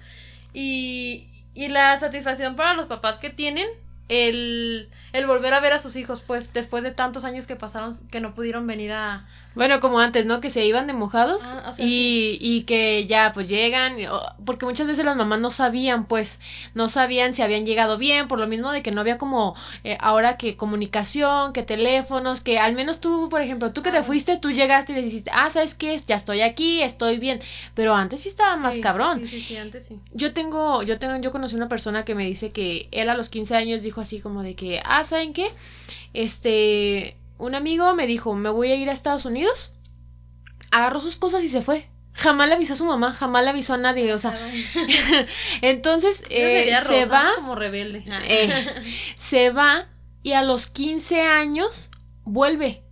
Y, 0.55 1.27
y 1.59 1.67
la 1.67 1.99
satisfacción 1.99 2.55
para 2.55 2.75
los 2.75 2.87
papás 2.87 3.19
que 3.19 3.31
tienen 3.31 3.67
el, 4.09 4.89
el 5.13 5.27
volver 5.27 5.55
a 5.55 5.59
ver 5.61 5.73
a 5.73 5.81
sus 5.81 5.97
hijos, 5.97 6.23
pues 6.23 6.53
después 6.53 6.85
de 6.85 6.93
tantos 6.93 7.25
años 7.25 7.49
que 7.49 7.57
pasaron 7.57 7.99
que 8.11 8.21
no 8.21 8.33
pudieron 8.33 8.65
venir 8.69 8.93
a, 8.93 9.27
bueno, 9.59 9.81
como 9.81 9.99
antes, 9.99 10.25
¿no? 10.25 10.41
Que 10.41 10.51
se 10.51 10.65
iban 10.65 10.87
de 10.87 10.93
mojados 10.93 11.43
ah, 11.43 11.73
y, 11.79 12.39
y, 12.41 12.63
que 12.63 13.09
ya 13.09 13.33
pues 13.35 13.49
llegan, 13.49 13.97
porque 14.45 14.65
muchas 14.65 14.87
veces 14.87 15.05
las 15.05 15.17
mamás 15.17 15.41
no 15.41 15.51
sabían, 15.51 16.05
pues, 16.05 16.39
no 16.75 16.89
sabían 16.89 17.33
si 17.33 17.43
habían 17.43 17.67
llegado 17.67 17.99
bien, 17.99 18.29
por 18.29 18.39
lo 18.39 18.47
mismo 18.47 18.71
de 18.71 18.85
que 18.85 18.93
no 18.93 19.01
había 19.01 19.19
como 19.19 19.57
eh, 19.83 19.99
ahora 19.99 20.37
que 20.37 20.57
comunicación, 20.57 21.53
que 21.53 21.65
teléfonos, 21.65 22.41
que 22.41 22.61
al 22.61 22.77
menos 22.77 23.01
tú, 23.01 23.29
por 23.29 23.41
ejemplo, 23.41 23.73
tú 23.73 23.83
que 23.83 23.91
te 23.91 24.05
fuiste, 24.05 24.37
tú 24.37 24.53
llegaste 24.53 24.93
y 24.93 24.95
le 24.95 25.03
dijiste, 25.03 25.33
ah, 25.35 25.51
¿sabes 25.51 25.75
qué? 25.75 26.01
Ya 26.07 26.15
estoy 26.15 26.43
aquí, 26.43 26.81
estoy 26.81 27.19
bien, 27.19 27.41
pero 27.75 27.97
antes 27.97 28.21
sí 28.21 28.29
estaba 28.29 28.57
más 28.59 28.79
cabrón. 28.79 29.23
Sí, 29.23 29.27
sí, 29.27 29.41
sí, 29.41 29.57
antes 29.57 29.87
sí. 29.87 29.99
Yo 30.13 30.33
tengo, 30.33 30.85
yo 30.85 31.01
tengo, 31.01 31.17
yo 31.17 31.33
conocí 31.33 31.57
una 31.57 31.69
persona 31.69 32.05
que 32.05 32.15
me 32.15 32.25
dice 32.25 32.53
que 32.53 32.87
él 32.93 33.09
a 33.09 33.17
los 33.17 33.29
15 33.29 33.57
años 33.57 33.83
dijo 33.83 34.01
así 34.01 34.21
como 34.21 34.45
de 34.45 34.55
que, 34.55 34.81
ah, 34.85 35.03
¿saben 35.03 35.33
qué? 35.33 35.49
Este, 36.15 37.18
un 37.39 37.55
amigo 37.55 37.95
me 37.95 38.07
dijo, 38.07 38.35
me 38.35 38.51
voy 38.51 38.71
a 38.73 38.77
ir 38.77 38.89
a 38.91 38.93
Estados 38.93 39.25
Unidos. 39.25 39.75
Agarró 40.71 41.01
sus 41.01 41.17
cosas 41.17 41.43
y 41.45 41.49
se 41.49 41.63
fue. 41.63 41.89
Jamás 42.13 42.49
le 42.49 42.55
avisó 42.55 42.73
a 42.73 42.77
su 42.77 42.85
mamá, 42.85 43.13
jamás 43.13 43.45
le 43.45 43.51
avisó 43.51 43.75
a 43.75 43.79
nadie, 43.79 44.13
o 44.13 44.19
sea. 44.19 44.37
entonces, 45.63 46.25
eh, 46.31 46.75
se 46.87 47.07
va. 47.07 47.31
Como 47.37 47.55
rebelde. 47.55 48.05
Eh, 48.25 48.85
se 49.17 49.51
va 49.51 49.87
y 50.23 50.33
a 50.33 50.43
los 50.43 50.67
15 50.67 51.23
años 51.23 51.91
vuelve. 52.25 52.83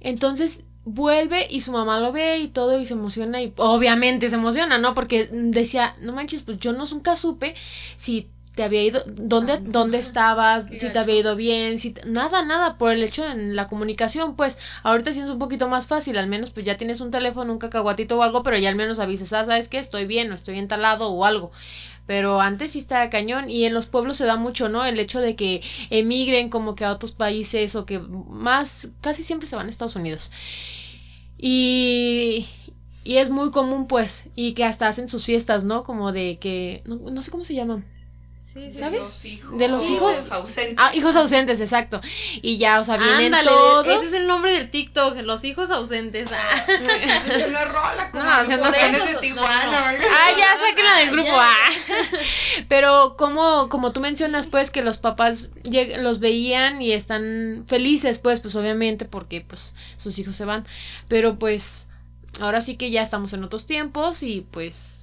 Entonces, 0.00 0.64
vuelve 0.84 1.48
y 1.50 1.60
su 1.60 1.72
mamá 1.72 2.00
lo 2.00 2.12
ve 2.12 2.38
y 2.38 2.48
todo 2.48 2.78
y 2.78 2.86
se 2.86 2.94
emociona 2.94 3.42
y 3.42 3.52
obviamente 3.56 4.30
se 4.30 4.36
emociona, 4.36 4.78
¿no? 4.78 4.94
Porque 4.94 5.28
decía, 5.30 5.96
no 6.00 6.12
manches, 6.12 6.42
pues 6.42 6.58
yo 6.58 6.72
no 6.72 6.84
nunca 6.86 7.16
supe 7.16 7.54
si 7.96 8.30
te 8.56 8.64
había 8.64 8.82
ido, 8.82 9.02
dónde, 9.06 9.58
dónde 9.58 9.98
estabas, 9.98 10.64
si 10.64 10.88
te 10.88 10.98
había 10.98 11.16
ido 11.16 11.36
bien, 11.36 11.76
si 11.76 11.94
nada, 12.06 12.42
nada, 12.42 12.78
por 12.78 12.90
el 12.90 13.02
hecho 13.02 13.22
de 13.22 13.34
la 13.52 13.68
comunicación, 13.68 14.34
pues 14.34 14.58
ahorita 14.82 15.12
sí 15.12 15.20
es 15.20 15.28
un 15.28 15.38
poquito 15.38 15.68
más 15.68 15.86
fácil, 15.86 16.16
al 16.16 16.26
menos 16.26 16.50
pues 16.50 16.64
ya 16.64 16.78
tienes 16.78 17.02
un 17.02 17.10
teléfono, 17.10 17.52
un 17.52 17.58
cacahuatito 17.58 18.18
o 18.18 18.22
algo, 18.22 18.42
pero 18.42 18.56
ya 18.56 18.70
al 18.70 18.74
menos 18.74 18.98
avisas, 18.98 19.34
ah, 19.34 19.44
sabes 19.44 19.68
que 19.68 19.78
estoy 19.78 20.06
bien 20.06 20.32
o 20.32 20.34
estoy 20.34 20.58
entalado 20.58 21.10
o 21.10 21.26
algo. 21.26 21.52
Pero 22.06 22.40
antes 22.40 22.70
sí 22.72 22.78
está 22.78 23.10
cañón 23.10 23.50
y 23.50 23.66
en 23.66 23.74
los 23.74 23.86
pueblos 23.86 24.16
se 24.16 24.24
da 24.24 24.36
mucho, 24.36 24.70
¿no? 24.70 24.86
El 24.86 24.98
hecho 25.00 25.20
de 25.20 25.36
que 25.36 25.60
emigren 25.90 26.48
como 26.48 26.74
que 26.76 26.86
a 26.86 26.92
otros 26.92 27.12
países 27.12 27.76
o 27.76 27.84
que 27.84 27.98
más, 27.98 28.88
casi 29.02 29.22
siempre 29.22 29.46
se 29.48 29.56
van 29.56 29.66
a 29.66 29.68
Estados 29.68 29.96
Unidos. 29.96 30.30
Y, 31.36 32.46
y 33.04 33.18
es 33.18 33.28
muy 33.28 33.50
común, 33.50 33.86
pues, 33.86 34.28
y 34.34 34.54
que 34.54 34.64
hasta 34.64 34.88
hacen 34.88 35.08
sus 35.08 35.26
fiestas, 35.26 35.64
¿no? 35.64 35.82
Como 35.84 36.12
de 36.12 36.38
que, 36.38 36.82
no, 36.86 36.96
no 36.96 37.20
sé 37.20 37.30
cómo 37.30 37.44
se 37.44 37.54
llaman 37.54 37.84
¿Sabes? 38.72 39.00
Los 39.00 39.24
hijos, 39.24 39.58
de 39.58 39.68
los 39.68 39.90
hijos 39.90 40.32
ausentes. 40.32 40.74
Ah, 40.78 40.90
hijos 40.94 41.14
ausentes, 41.16 41.60
exacto. 41.60 42.00
Y 42.40 42.56
ya, 42.56 42.80
o 42.80 42.84
sea, 42.84 42.96
vienen 42.96 43.34
todos. 43.44 43.86
Ese 43.86 44.02
es 44.02 44.12
el 44.14 44.26
nombre 44.26 44.52
del 44.52 44.70
TikTok, 44.70 45.18
los 45.18 45.44
hijos 45.44 45.70
ausentes. 45.70 46.30
Ah. 46.32 46.64
es 46.68 47.46
una 47.46 47.64
rola 47.66 48.10
como 48.10 48.24
no, 48.24 48.36
los 48.38 48.48
de 48.48 49.16
Tijuana. 49.20 49.90
ah, 49.90 50.30
ya, 50.36 50.56
sáquenla 50.56 50.96
del 50.96 51.10
grupo. 51.10 51.32
Ah. 51.32 51.70
Pero 52.68 53.16
como, 53.18 53.68
como 53.68 53.92
tú 53.92 54.00
mencionas, 54.00 54.46
pues, 54.46 54.70
que 54.70 54.82
los 54.82 54.96
papás 54.96 55.50
los 55.98 56.18
veían 56.20 56.80
y 56.80 56.92
están 56.92 57.64
felices, 57.66 58.18
pues, 58.18 58.40
pues, 58.40 58.56
obviamente, 58.56 59.04
porque, 59.04 59.42
pues, 59.42 59.74
sus 59.96 60.18
hijos 60.18 60.34
se 60.34 60.44
van. 60.44 60.66
Pero, 61.08 61.38
pues, 61.38 61.88
ahora 62.40 62.60
sí 62.60 62.76
que 62.76 62.90
ya 62.90 63.02
estamos 63.02 63.32
en 63.32 63.44
otros 63.44 63.66
tiempos 63.66 64.22
y, 64.22 64.46
pues, 64.50 64.95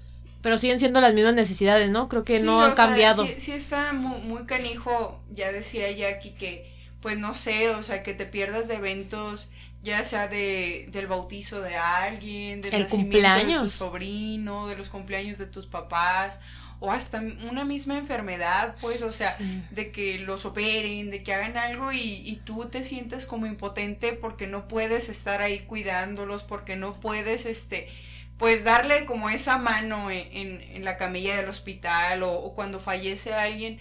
pero 0.44 0.58
siguen 0.58 0.78
siendo 0.78 1.00
las 1.00 1.14
mismas 1.14 1.34
necesidades, 1.34 1.90
¿no? 1.90 2.10
Creo 2.10 2.26
que 2.26 2.42
no 2.42 2.62
han 2.62 2.76
cambiado. 2.76 3.26
Sí, 3.26 3.36
sí, 3.38 3.52
está 3.54 3.94
muy, 3.94 4.20
muy 4.20 4.46
canijo, 4.46 5.24
ya 5.34 5.54
decía 5.54 5.90
Jackie 5.90 6.32
que, 6.32 6.70
pues 7.02 7.18
no 7.18 7.34
sé, 7.34 7.70
o 7.70 7.82
sea, 7.82 8.04
que 8.04 8.14
te 8.14 8.26
pierdas 8.26 8.68
de 8.68 8.76
eventos, 8.76 9.52
ya 9.84 10.04
sea 10.04 10.28
de, 10.28 10.90
del 10.92 11.08
bautizo 11.08 11.62
de 11.62 11.78
alguien, 11.78 12.60
del 12.60 12.74
El 12.74 12.88
cumpleaños. 12.88 13.64
de 13.64 13.70
tu 13.70 13.70
sobrino, 13.70 14.68
de 14.68 14.76
los 14.76 14.90
cumpleaños 14.90 15.38
de 15.38 15.46
tus 15.46 15.66
papás, 15.66 16.42
o 16.82 16.92
hasta 16.92 17.22
una 17.50 17.64
misma 17.64 17.98
enfermedad, 17.98 18.76
pues, 18.82 19.02
o 19.02 19.14
sea, 19.14 19.38
de 19.72 19.94
que 19.94 20.20
los 20.20 20.46
operen, 20.46 21.10
de 21.10 21.24
que 21.24 21.34
hagan 21.34 21.56
algo 21.56 21.94
y, 21.94 22.00
y 22.00 22.42
tú 22.44 22.66
te 22.66 22.84
sientes 22.84 23.26
como 23.26 23.46
impotente 23.46 24.12
porque 24.12 24.48
no 24.48 24.68
puedes 24.68 25.08
estar 25.08 25.42
ahí 25.42 25.60
cuidándolos, 25.60 26.44
porque 26.44 26.76
no 26.76 27.00
puedes, 27.00 27.46
este, 27.46 27.88
pues 28.38 28.64
darle 28.64 29.06
como 29.06 29.30
esa 29.30 29.58
mano 29.58 30.10
en, 30.12 30.62
en, 30.62 30.84
la 30.84 30.98
camilla 30.98 31.38
del 31.38 31.50
hospital 31.50 32.24
o, 32.24 32.54
cuando 32.56 32.80
fallece 32.80 33.34
alguien, 33.34 33.80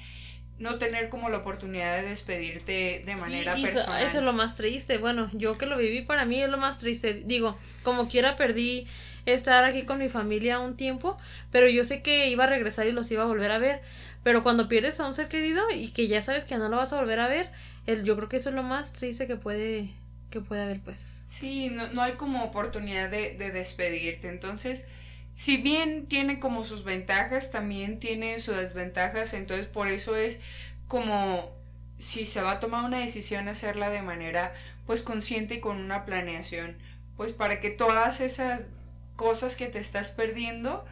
no 0.58 0.76
tener 0.76 1.08
como 1.08 1.28
la 1.30 1.38
oportunidad 1.38 1.96
de 1.96 2.08
despedirte 2.08 3.02
de 3.04 3.16
manera 3.16 3.54
personal. 3.56 4.02
Eso, 4.02 4.18
es 4.18 4.24
lo 4.24 4.32
más 4.32 4.54
triste. 4.54 4.98
Bueno, 4.98 5.30
yo 5.32 5.58
que 5.58 5.66
lo 5.66 5.76
viví 5.76 6.02
para 6.02 6.24
mí 6.24 6.40
es 6.42 6.48
lo 6.48 6.58
más 6.58 6.78
triste. 6.78 7.22
Digo, 7.24 7.58
como 7.82 8.08
quiera 8.08 8.36
perdí 8.36 8.86
estar 9.26 9.64
aquí 9.64 9.82
con 9.82 9.98
mi 9.98 10.08
familia 10.08 10.58
un 10.58 10.76
tiempo, 10.76 11.16
pero 11.50 11.68
yo 11.68 11.84
sé 11.84 12.02
que 12.02 12.28
iba 12.28 12.44
a 12.44 12.48
regresar 12.48 12.86
y 12.86 12.92
los 12.92 13.10
iba 13.10 13.22
a 13.22 13.26
volver 13.26 13.50
a 13.50 13.58
ver. 13.58 13.80
Pero 14.22 14.44
cuando 14.44 14.68
pierdes 14.68 15.00
a 15.00 15.06
un 15.06 15.14
ser 15.14 15.28
querido 15.28 15.64
y 15.74 15.88
que 15.88 16.06
ya 16.06 16.22
sabes 16.22 16.44
que 16.44 16.56
no 16.56 16.68
lo 16.68 16.76
vas 16.76 16.92
a 16.92 17.00
volver 17.00 17.18
a 17.18 17.26
ver, 17.26 17.50
el, 17.86 18.04
yo 18.04 18.14
creo 18.14 18.28
que 18.28 18.36
eso 18.36 18.50
es 18.50 18.54
lo 18.54 18.62
más 18.62 18.92
triste 18.92 19.26
que 19.26 19.34
puede 19.34 19.90
que 20.32 20.40
puede 20.40 20.62
haber, 20.62 20.80
pues. 20.80 21.22
Sí, 21.28 21.70
no, 21.70 21.86
no 21.92 22.02
hay 22.02 22.14
como 22.14 22.42
oportunidad 22.42 23.08
de, 23.08 23.34
de 23.34 23.52
despedirte. 23.52 24.28
Entonces, 24.28 24.88
si 25.32 25.58
bien 25.58 26.06
tiene 26.06 26.40
como 26.40 26.64
sus 26.64 26.82
ventajas, 26.82 27.52
también 27.52 28.00
tiene 28.00 28.40
sus 28.40 28.56
desventajas. 28.56 29.32
Entonces, 29.34 29.68
por 29.68 29.86
eso 29.86 30.16
es 30.16 30.40
como 30.88 31.52
si 31.98 32.26
se 32.26 32.42
va 32.42 32.52
a 32.52 32.60
tomar 32.60 32.84
una 32.84 32.98
decisión, 32.98 33.46
hacerla 33.46 33.88
de 33.88 34.02
manera 34.02 34.52
pues 34.86 35.02
consciente 35.02 35.54
y 35.54 35.60
con 35.60 35.78
una 35.78 36.04
planeación. 36.04 36.76
Pues 37.16 37.32
para 37.32 37.60
que 37.60 37.70
todas 37.70 38.20
esas 38.20 38.74
cosas 39.14 39.54
que 39.54 39.68
te 39.68 39.78
estás 39.78 40.10
perdiendo, 40.10 40.84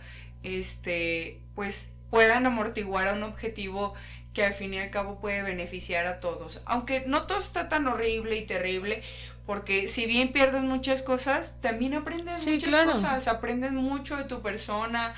este, 0.44 1.40
pues 1.57 1.92
puedan 2.11 2.46
amortiguar 2.46 3.09
a 3.09 3.14
un 3.14 3.24
objetivo 3.24 3.94
que 4.33 4.44
al 4.44 4.55
fin 4.55 4.74
y 4.74 4.79
al 4.79 4.90
cabo 4.90 5.18
puede 5.18 5.42
beneficiar 5.42 6.07
a 6.07 6.20
todos. 6.20 6.62
Aunque 6.64 7.03
no 7.07 7.26
todo 7.26 7.40
está 7.40 7.68
tan 7.68 7.88
horrible 7.88 8.37
y 8.37 8.46
terrible, 8.46 9.03
porque 9.50 9.88
si 9.88 10.06
bien 10.06 10.30
pierdes 10.30 10.62
muchas 10.62 11.02
cosas, 11.02 11.56
también 11.60 11.94
aprendes 11.94 12.46
muchas 12.46 12.86
cosas, 12.86 13.26
aprendes 13.26 13.72
mucho 13.72 14.16
de 14.16 14.22
tu 14.22 14.42
persona, 14.42 15.12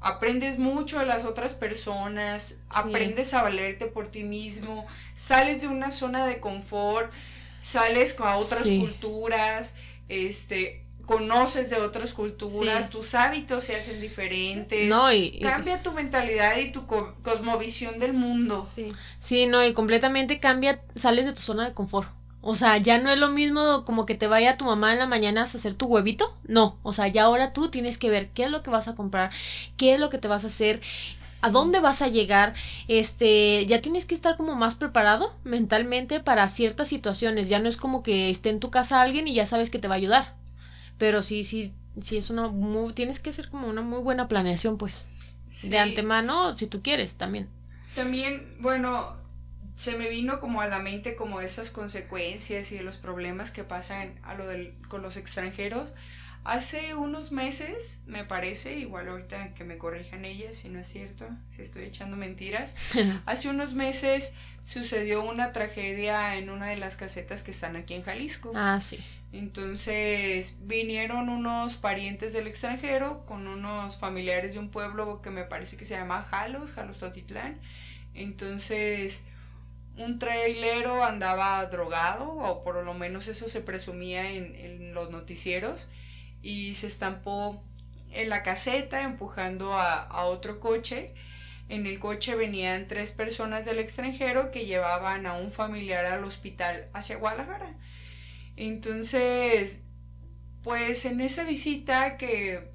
aprendes 0.00 0.60
mucho 0.60 1.00
de 1.00 1.06
las 1.06 1.24
otras 1.24 1.54
personas, 1.54 2.60
aprendes 2.70 3.34
a 3.34 3.42
valerte 3.42 3.86
por 3.86 4.06
ti 4.06 4.22
mismo, 4.22 4.86
sales 5.16 5.62
de 5.62 5.66
una 5.66 5.90
zona 5.90 6.24
de 6.24 6.38
confort, 6.38 7.12
sales 7.58 8.14
con 8.14 8.28
otras 8.28 8.62
culturas, 8.62 9.74
este, 10.08 10.84
conoces 11.04 11.68
de 11.68 11.78
otras 11.78 12.12
culturas, 12.12 12.90
tus 12.90 13.16
hábitos 13.16 13.64
se 13.64 13.74
hacen 13.74 14.00
diferentes, 14.00 14.88
no, 14.88 15.12
y, 15.12 15.40
cambia 15.40 15.82
tu 15.82 15.90
mentalidad 15.90 16.58
y 16.58 16.70
tu 16.70 16.86
cosmovisión 16.86 17.98
del 17.98 18.12
mundo. 18.12 18.68
Sí. 18.72 18.92
sí, 19.18 19.46
no, 19.46 19.66
y 19.66 19.72
completamente 19.72 20.38
cambia, 20.38 20.80
sales 20.94 21.26
de 21.26 21.32
tu 21.32 21.40
zona 21.40 21.64
de 21.64 21.74
confort. 21.74 22.08
O 22.46 22.56
sea, 22.56 22.76
ya 22.76 22.98
no 22.98 23.10
es 23.10 23.18
lo 23.18 23.30
mismo 23.30 23.86
como 23.86 24.04
que 24.04 24.14
te 24.14 24.26
vaya 24.26 24.58
tu 24.58 24.66
mamá 24.66 24.92
en 24.92 24.98
la 24.98 25.06
mañana 25.06 25.40
a 25.40 25.44
hacer 25.44 25.74
tu 25.74 25.86
huevito. 25.86 26.36
No, 26.46 26.76
o 26.82 26.92
sea, 26.92 27.08
ya 27.08 27.24
ahora 27.24 27.54
tú 27.54 27.70
tienes 27.70 27.96
que 27.96 28.10
ver 28.10 28.28
qué 28.28 28.44
es 28.44 28.50
lo 28.50 28.62
que 28.62 28.68
vas 28.68 28.86
a 28.86 28.94
comprar, 28.94 29.30
qué 29.78 29.94
es 29.94 29.98
lo 29.98 30.10
que 30.10 30.18
te 30.18 30.28
vas 30.28 30.44
a 30.44 30.48
hacer, 30.48 30.82
a 31.40 31.48
dónde 31.48 31.80
vas 31.80 32.02
a 32.02 32.08
llegar. 32.08 32.52
Este, 32.86 33.64
ya 33.64 33.80
tienes 33.80 34.04
que 34.04 34.14
estar 34.14 34.36
como 34.36 34.54
más 34.56 34.74
preparado 34.74 35.34
mentalmente 35.42 36.20
para 36.20 36.46
ciertas 36.48 36.86
situaciones. 36.86 37.48
Ya 37.48 37.60
no 37.60 37.68
es 37.68 37.78
como 37.78 38.02
que 38.02 38.28
esté 38.28 38.50
en 38.50 38.60
tu 38.60 38.70
casa 38.70 39.00
alguien 39.00 39.26
y 39.26 39.32
ya 39.32 39.46
sabes 39.46 39.70
que 39.70 39.78
te 39.78 39.88
va 39.88 39.94
a 39.94 39.96
ayudar. 39.96 40.34
Pero 40.98 41.22
sí, 41.22 41.44
sí, 41.44 41.72
sí 42.02 42.18
es 42.18 42.28
una 42.28 42.48
muy, 42.48 42.92
tienes 42.92 43.20
que 43.20 43.30
hacer 43.30 43.48
como 43.48 43.68
una 43.68 43.80
muy 43.80 44.02
buena 44.02 44.28
planeación, 44.28 44.76
pues. 44.76 45.06
De 45.62 45.78
antemano, 45.78 46.54
si 46.58 46.66
tú 46.66 46.82
quieres, 46.82 47.14
también. 47.14 47.48
También, 47.94 48.54
bueno, 48.60 49.14
se 49.76 49.96
me 49.96 50.08
vino 50.08 50.40
como 50.40 50.60
a 50.60 50.68
la 50.68 50.78
mente 50.78 51.16
como 51.16 51.40
esas 51.40 51.70
consecuencias 51.70 52.70
y 52.72 52.76
de 52.76 52.84
los 52.84 52.96
problemas 52.96 53.50
que 53.50 53.64
pasan 53.64 54.18
a 54.22 54.34
lo 54.34 54.46
del, 54.46 54.74
con 54.88 55.02
los 55.02 55.16
extranjeros. 55.16 55.92
Hace 56.44 56.94
unos 56.94 57.32
meses, 57.32 58.02
me 58.06 58.24
parece, 58.24 58.78
igual 58.78 59.08
ahorita 59.08 59.54
que 59.54 59.64
me 59.64 59.78
corrijan 59.78 60.26
ellas 60.26 60.58
si 60.58 60.68
no 60.68 60.78
es 60.78 60.86
cierto, 60.86 61.26
si 61.48 61.62
estoy 61.62 61.84
echando 61.84 62.16
mentiras, 62.16 62.76
hace 63.26 63.48
unos 63.48 63.72
meses 63.74 64.34
sucedió 64.62 65.24
una 65.24 65.52
tragedia 65.52 66.36
en 66.36 66.50
una 66.50 66.66
de 66.66 66.76
las 66.76 66.96
casetas 66.96 67.42
que 67.42 67.50
están 67.50 67.76
aquí 67.76 67.94
en 67.94 68.02
Jalisco. 68.02 68.52
Ah, 68.54 68.78
sí. 68.80 68.98
Entonces 69.32 70.58
vinieron 70.60 71.28
unos 71.28 71.76
parientes 71.76 72.32
del 72.32 72.46
extranjero 72.46 73.26
con 73.26 73.48
unos 73.48 73.96
familiares 73.96 74.52
de 74.52 74.60
un 74.60 74.68
pueblo 74.68 75.22
que 75.22 75.30
me 75.30 75.42
parece 75.42 75.76
que 75.76 75.84
se 75.84 75.94
llama 75.94 76.22
Jalos, 76.22 76.72
Jalos 76.72 76.98
Totitlán. 76.98 77.58
Entonces 78.14 79.26
un 79.96 80.18
trailero 80.18 81.04
andaba 81.04 81.64
drogado, 81.66 82.30
o 82.30 82.62
por 82.62 82.82
lo 82.84 82.94
menos 82.94 83.28
eso 83.28 83.48
se 83.48 83.60
presumía 83.60 84.30
en, 84.32 84.94
los 84.94 85.10
noticieros, 85.10 85.90
y 86.42 86.74
se 86.74 86.86
estampó 86.86 87.62
en 88.12 88.28
la 88.28 88.42
caseta 88.42 89.02
empujando 89.02 89.74
a, 89.74 90.02
a 90.02 90.24
otro 90.24 90.60
coche 90.60 91.14
en 91.68 91.86
el 91.86 91.98
coche 91.98 92.34
venían 92.34 92.88
tres 92.88 93.12
personas 93.12 93.64
del 93.64 93.78
extranjero 93.78 94.50
que 94.50 94.66
llevaban 94.66 95.26
a 95.26 95.34
un 95.34 95.50
familiar 95.50 96.04
al 96.04 96.24
hospital 96.24 96.88
hacia 96.92 97.16
Guadalajara. 97.16 97.74
Entonces, 98.56 99.82
pues 100.62 101.04
en 101.06 101.20
esa 101.20 101.44
visita 101.44 102.16
que 102.16 102.73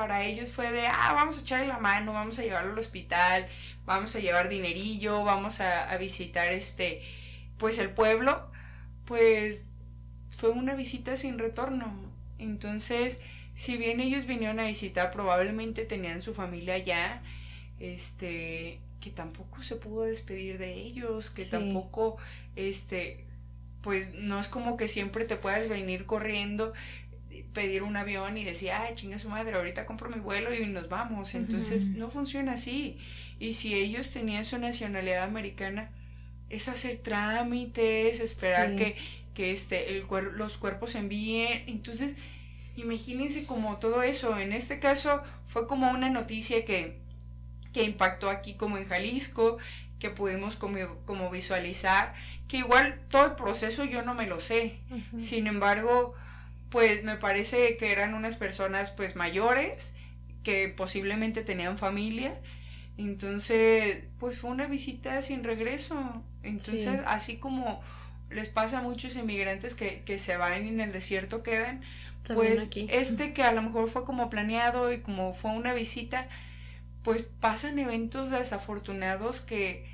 para 0.00 0.24
ellos 0.24 0.50
fue 0.50 0.72
de, 0.72 0.86
ah, 0.86 1.12
vamos 1.14 1.36
a 1.36 1.40
echarle 1.42 1.66
la 1.66 1.78
mano, 1.78 2.14
vamos 2.14 2.38
a 2.38 2.42
llevarlo 2.42 2.72
al 2.72 2.78
hospital, 2.78 3.46
vamos 3.84 4.16
a 4.16 4.18
llevar 4.18 4.48
dinerillo, 4.48 5.24
vamos 5.24 5.60
a, 5.60 5.90
a 5.90 5.98
visitar 5.98 6.48
este, 6.48 7.02
pues 7.58 7.78
el 7.78 7.90
pueblo, 7.90 8.50
pues 9.04 9.72
fue 10.30 10.48
una 10.48 10.74
visita 10.74 11.16
sin 11.16 11.38
retorno. 11.38 11.92
Entonces, 12.38 13.20
si 13.52 13.76
bien 13.76 14.00
ellos 14.00 14.24
vinieron 14.24 14.58
a 14.58 14.64
visitar, 14.64 15.10
probablemente 15.10 15.84
tenían 15.84 16.22
su 16.22 16.32
familia 16.32 16.76
allá, 16.76 17.20
este, 17.78 18.80
que 19.02 19.10
tampoco 19.10 19.62
se 19.62 19.76
pudo 19.76 20.04
despedir 20.04 20.56
de 20.56 20.72
ellos, 20.72 21.28
que 21.28 21.44
tampoco, 21.44 22.16
este, 22.56 23.26
pues 23.82 24.14
no 24.14 24.40
es 24.40 24.48
como 24.48 24.78
que 24.78 24.88
siempre 24.88 25.26
te 25.26 25.36
puedas 25.36 25.68
venir 25.68 26.06
corriendo, 26.06 26.72
pedir 27.52 27.82
un 27.82 27.96
avión 27.96 28.38
y 28.38 28.44
decir, 28.44 28.70
ay, 28.72 28.94
chinga 28.94 29.18
su 29.18 29.28
madre, 29.28 29.56
ahorita 29.56 29.86
compro 29.86 30.08
mi 30.08 30.20
vuelo 30.20 30.54
y 30.54 30.66
nos 30.66 30.88
vamos. 30.88 31.34
Entonces, 31.34 31.94
no 31.96 32.10
funciona 32.10 32.52
así. 32.52 32.98
Y 33.38 33.54
si 33.54 33.74
ellos 33.74 34.10
tenían 34.10 34.44
su 34.44 34.58
nacionalidad 34.58 35.24
americana, 35.24 35.90
es 36.48 36.68
hacer 36.68 36.98
trámites, 36.98 38.20
esperar 38.20 38.76
que, 38.76 38.96
que 39.34 39.52
este, 39.52 39.96
el 39.96 40.06
los 40.34 40.58
cuerpos 40.58 40.94
envíen. 40.94 41.64
Entonces, 41.66 42.14
imagínense 42.76 43.46
como 43.46 43.78
todo 43.78 44.02
eso. 44.02 44.38
En 44.38 44.52
este 44.52 44.78
caso, 44.78 45.22
fue 45.46 45.66
como 45.66 45.90
una 45.90 46.10
noticia 46.10 46.64
que 46.64 47.00
que 47.72 47.84
impactó 47.84 48.30
aquí 48.30 48.54
como 48.54 48.78
en 48.78 48.86
Jalisco, 48.86 49.58
que 49.98 50.10
pudimos 50.10 50.56
como, 50.56 50.78
como 51.04 51.30
visualizar, 51.30 52.14
que 52.48 52.58
igual 52.58 53.00
todo 53.08 53.26
el 53.26 53.32
proceso 53.32 53.84
yo 53.84 54.02
no 54.02 54.14
me 54.14 54.26
lo 54.26 54.40
sé. 54.40 54.80
Sin 55.18 55.46
embargo, 55.46 56.14
pues 56.70 57.04
me 57.04 57.16
parece 57.16 57.76
que 57.76 57.92
eran 57.92 58.14
unas 58.14 58.36
personas 58.36 58.90
pues 58.92 59.16
mayores, 59.16 59.94
que 60.42 60.68
posiblemente 60.68 61.42
tenían 61.42 61.78
familia. 61.78 62.32
Entonces, 62.96 64.04
pues 64.18 64.38
fue 64.38 64.50
una 64.50 64.66
visita 64.66 65.20
sin 65.22 65.44
regreso. 65.44 66.22
Entonces, 66.42 67.00
así 67.06 67.36
como 67.36 67.80
les 68.30 68.48
pasa 68.48 68.78
a 68.78 68.82
muchos 68.82 69.16
inmigrantes 69.16 69.74
que, 69.74 70.02
que 70.04 70.18
se 70.18 70.36
van 70.36 70.66
y 70.66 70.68
en 70.68 70.80
el 70.80 70.92
desierto 70.92 71.42
quedan, 71.42 71.82
pues 72.34 72.70
este 72.88 73.32
que 73.32 73.42
a 73.42 73.52
lo 73.52 73.62
mejor 73.62 73.90
fue 73.90 74.04
como 74.04 74.30
planeado 74.30 74.92
y 74.92 75.00
como 75.00 75.34
fue 75.34 75.50
una 75.50 75.74
visita, 75.74 76.28
pues 77.02 77.24
pasan 77.40 77.78
eventos 77.78 78.30
desafortunados 78.30 79.40
que 79.40 79.86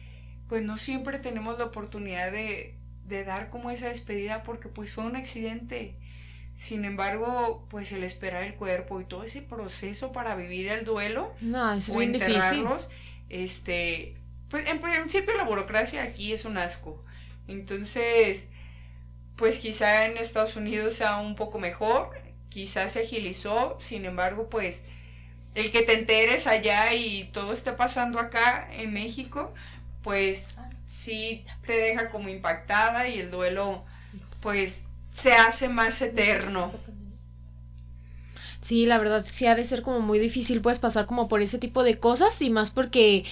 pues 0.48 0.62
no 0.62 0.76
siempre 0.76 1.18
tenemos 1.18 1.58
la 1.58 1.64
oportunidad 1.66 2.30
de, 2.30 2.74
de 3.06 3.24
dar 3.24 3.48
como 3.48 3.70
esa 3.70 3.88
despedida 3.88 4.42
porque 4.42 4.68
pues 4.68 4.92
fue 4.92 5.04
un 5.04 5.16
accidente. 5.16 5.94
Sin 6.56 6.86
embargo, 6.86 7.66
pues 7.68 7.92
el 7.92 8.02
esperar 8.02 8.42
el 8.42 8.54
cuerpo 8.54 8.98
y 8.98 9.04
todo 9.04 9.24
ese 9.24 9.42
proceso 9.42 10.10
para 10.10 10.34
vivir 10.36 10.68
el 10.68 10.86
duelo 10.86 11.34
no, 11.42 11.74
es 11.74 11.90
o 11.90 12.00
enterrarlos, 12.00 12.88
este, 13.28 14.16
pues 14.48 14.66
en 14.66 14.80
principio 14.80 15.36
la 15.36 15.44
burocracia 15.44 16.02
aquí 16.02 16.32
es 16.32 16.46
un 16.46 16.56
asco. 16.56 17.02
Entonces, 17.46 18.52
pues 19.36 19.58
quizá 19.58 20.06
en 20.06 20.16
Estados 20.16 20.56
Unidos 20.56 20.94
sea 20.94 21.18
un 21.18 21.36
poco 21.36 21.58
mejor, 21.58 22.18
quizá 22.48 22.88
se 22.88 23.00
agilizó, 23.02 23.76
sin 23.78 24.06
embargo, 24.06 24.48
pues 24.48 24.86
el 25.54 25.70
que 25.70 25.82
te 25.82 25.92
enteres 25.92 26.46
allá 26.46 26.94
y 26.94 27.24
todo 27.34 27.52
esté 27.52 27.72
pasando 27.72 28.18
acá 28.18 28.66
en 28.72 28.94
México, 28.94 29.52
pues 30.02 30.54
sí 30.86 31.44
te 31.66 31.74
deja 31.74 32.08
como 32.08 32.30
impactada 32.30 33.08
y 33.08 33.20
el 33.20 33.30
duelo 33.30 33.84
pues 34.40 34.86
se 35.16 35.32
hace 35.32 35.70
más 35.70 36.02
eterno. 36.02 36.70
Sí, 38.60 38.84
la 38.84 38.98
verdad 38.98 39.24
sí 39.30 39.46
ha 39.46 39.54
de 39.54 39.64
ser 39.64 39.80
como 39.80 40.00
muy 40.00 40.18
difícil 40.18 40.60
pues 40.60 40.78
pasar 40.78 41.06
como 41.06 41.26
por 41.26 41.40
ese 41.40 41.58
tipo 41.58 41.82
de 41.84 41.98
cosas 41.98 42.42
y 42.42 42.50
más 42.50 42.70
porque 42.70 43.24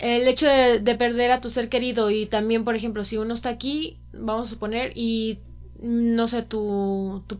el 0.00 0.26
hecho 0.26 0.48
de, 0.48 0.80
de 0.80 0.94
perder 0.96 1.30
a 1.30 1.40
tu 1.40 1.48
ser 1.48 1.68
querido 1.68 2.10
y 2.10 2.26
también 2.26 2.64
por 2.64 2.74
ejemplo 2.74 3.04
si 3.04 3.18
uno 3.18 3.34
está 3.34 3.50
aquí, 3.50 4.00
vamos 4.12 4.48
a 4.48 4.50
suponer, 4.50 4.92
y 4.96 5.38
no 5.82 6.28
sé, 6.28 6.42
tu, 6.42 7.24
tu, 7.26 7.38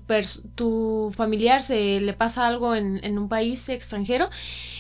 tu 0.57 1.13
familiar 1.15 1.63
se 1.63 2.01
le 2.01 2.13
pasa 2.13 2.49
algo 2.49 2.75
en, 2.75 2.99
en, 3.05 3.17
un 3.17 3.29
país 3.29 3.69
extranjero, 3.69 4.31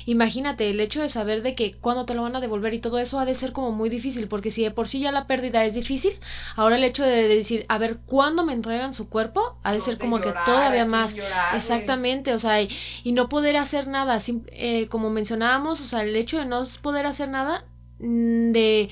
imagínate 0.04 0.68
el 0.68 0.80
hecho 0.80 1.00
de 1.00 1.08
saber 1.08 1.42
de 1.42 1.54
que 1.54 1.74
cuando 1.74 2.04
te 2.04 2.14
lo 2.14 2.22
van 2.22 2.34
a 2.34 2.40
devolver 2.40 2.74
y 2.74 2.80
todo 2.80 2.98
eso 2.98 3.20
ha 3.20 3.24
de 3.24 3.36
ser 3.36 3.52
como 3.52 3.70
muy 3.70 3.88
difícil, 3.88 4.26
porque 4.26 4.50
si 4.50 4.64
de 4.64 4.72
por 4.72 4.88
sí 4.88 4.98
ya 4.98 5.12
la 5.12 5.28
pérdida 5.28 5.64
es 5.64 5.74
difícil, 5.74 6.12
ahora 6.56 6.74
el 6.74 6.82
hecho 6.82 7.04
de, 7.04 7.28
decir, 7.28 7.64
a 7.68 7.78
ver, 7.78 7.98
¿cuándo 8.04 8.44
me 8.44 8.52
entregan 8.52 8.92
su 8.92 9.08
cuerpo? 9.08 9.56
Ha 9.62 9.72
de 9.72 9.80
ser 9.80 9.96
como 9.96 10.20
que 10.20 10.34
todavía 10.44 10.84
más. 10.84 11.14
Exactamente, 11.54 12.34
o 12.34 12.40
sea, 12.40 12.60
y, 12.60 12.68
y, 13.04 13.12
no 13.12 13.28
poder 13.28 13.56
hacer 13.56 13.86
nada, 13.86 14.18
eh, 14.48 14.88
como 14.88 15.08
mencionábamos, 15.10 15.80
o 15.80 15.84
sea, 15.84 16.02
el 16.02 16.16
hecho 16.16 16.38
de 16.38 16.46
no 16.46 16.64
poder 16.82 17.06
hacer 17.06 17.28
nada, 17.28 17.64
mm, 18.00 18.50
de, 18.50 18.88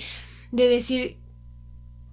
de 0.52 0.68
decir, 0.68 1.19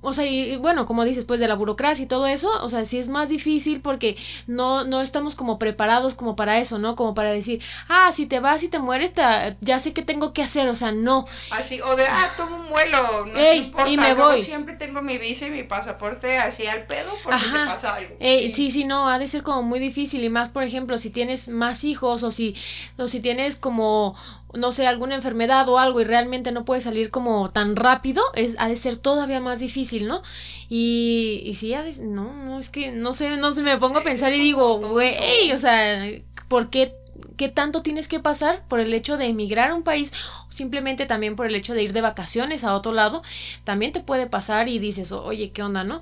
o 0.01 0.13
sea, 0.13 0.25
y, 0.25 0.57
bueno, 0.57 0.85
como 0.85 1.03
dices, 1.05 1.25
pues 1.25 1.39
de 1.39 1.47
la 1.47 1.55
burocracia 1.55 2.03
y 2.03 2.07
todo 2.07 2.27
eso, 2.27 2.49
o 2.61 2.69
sea, 2.69 2.85
sí 2.85 2.99
es 2.99 3.09
más 3.09 3.29
difícil 3.29 3.81
porque 3.81 4.15
no, 4.45 4.83
no 4.83 5.01
estamos 5.01 5.35
como 5.35 5.57
preparados 5.57 6.13
como 6.13 6.35
para 6.35 6.59
eso, 6.59 6.77
¿no? 6.77 6.95
Como 6.95 7.15
para 7.15 7.31
decir, 7.31 7.61
ah, 7.89 8.11
si 8.13 8.27
te 8.27 8.39
vas 8.39 8.61
y 8.61 8.67
te 8.67 8.77
mueres, 8.77 9.13
ya 9.59 9.79
sé 9.79 9.93
qué 9.93 10.03
tengo 10.03 10.33
que 10.33 10.43
hacer, 10.43 10.69
o 10.69 10.75
sea, 10.75 10.91
no. 10.91 11.25
Así, 11.49 11.81
o 11.81 11.95
de, 11.95 12.05
ah, 12.05 12.31
tomo 12.37 12.57
un 12.57 12.69
vuelo, 12.69 13.25
no, 13.25 13.53
importa, 13.53 13.89
y 13.89 13.97
me 13.97 14.13
voy. 14.13 14.41
siempre 14.41 14.75
tengo 14.75 15.01
mi 15.01 15.17
visa 15.17 15.47
y 15.47 15.51
mi 15.51 15.63
pasaporte 15.63 16.37
así 16.37 16.67
al 16.67 16.85
pedo 16.85 17.11
por 17.23 17.37
si 17.37 17.45
te 17.45 17.65
pasa 17.65 17.95
algo. 17.95 18.15
sí. 18.21 18.53
sí, 18.53 18.71
sí, 18.71 18.85
no, 18.85 19.09
ha 19.09 19.17
de 19.17 19.27
ser 19.27 19.41
como 19.41 19.63
muy 19.63 19.79
difícil 19.79 20.23
y 20.23 20.29
más, 20.29 20.49
por 20.49 20.63
ejemplo, 20.63 20.99
si 20.99 21.09
tienes 21.09 21.47
más 21.47 21.83
hijos 21.83 22.21
o 22.21 22.29
si, 22.29 22.55
o 22.97 23.07
si 23.07 23.19
tienes 23.19 23.55
como 23.55 24.15
no 24.57 24.71
sé, 24.71 24.87
alguna 24.87 25.15
enfermedad 25.15 25.67
o 25.69 25.79
algo 25.79 26.01
y 26.01 26.03
realmente 26.03 26.51
no 26.51 26.65
puede 26.65 26.81
salir 26.81 27.09
como 27.09 27.49
tan 27.51 27.75
rápido, 27.75 28.23
es, 28.35 28.55
ha 28.59 28.67
de 28.67 28.75
ser 28.75 28.97
todavía 28.97 29.39
más 29.39 29.59
difícil, 29.59 30.07
¿no? 30.07 30.21
Y, 30.69 31.41
y 31.45 31.55
sí, 31.55 31.73
no, 32.01 32.33
no, 32.33 32.59
es 32.59 32.69
que 32.69 32.91
no 32.91 33.13
sé, 33.13 33.37
no 33.37 33.51
sé, 33.51 33.61
me 33.61 33.77
pongo 33.77 33.99
a 33.99 34.03
pensar 34.03 34.33
y 34.33 34.39
digo, 34.39 34.79
güey, 34.79 35.51
o 35.51 35.57
sea, 35.57 36.05
¿por 36.47 36.69
qué, 36.69 36.93
qué 37.37 37.49
tanto 37.49 37.81
tienes 37.81 38.07
que 38.07 38.19
pasar 38.19 38.63
por 38.67 38.79
el 38.79 38.93
hecho 38.93 39.17
de 39.17 39.27
emigrar 39.27 39.71
a 39.71 39.75
un 39.75 39.83
país 39.83 40.13
simplemente 40.49 41.05
también 41.05 41.35
por 41.35 41.45
el 41.45 41.55
hecho 41.55 41.73
de 41.73 41.83
ir 41.83 41.93
de 41.93 42.01
vacaciones 42.01 42.63
a 42.63 42.75
otro 42.75 42.91
lado? 42.91 43.23
También 43.63 43.91
te 43.91 44.01
puede 44.01 44.27
pasar 44.27 44.67
y 44.67 44.79
dices, 44.79 45.11
oye, 45.11 45.51
¿qué 45.51 45.63
onda, 45.63 45.83
no? 45.83 46.01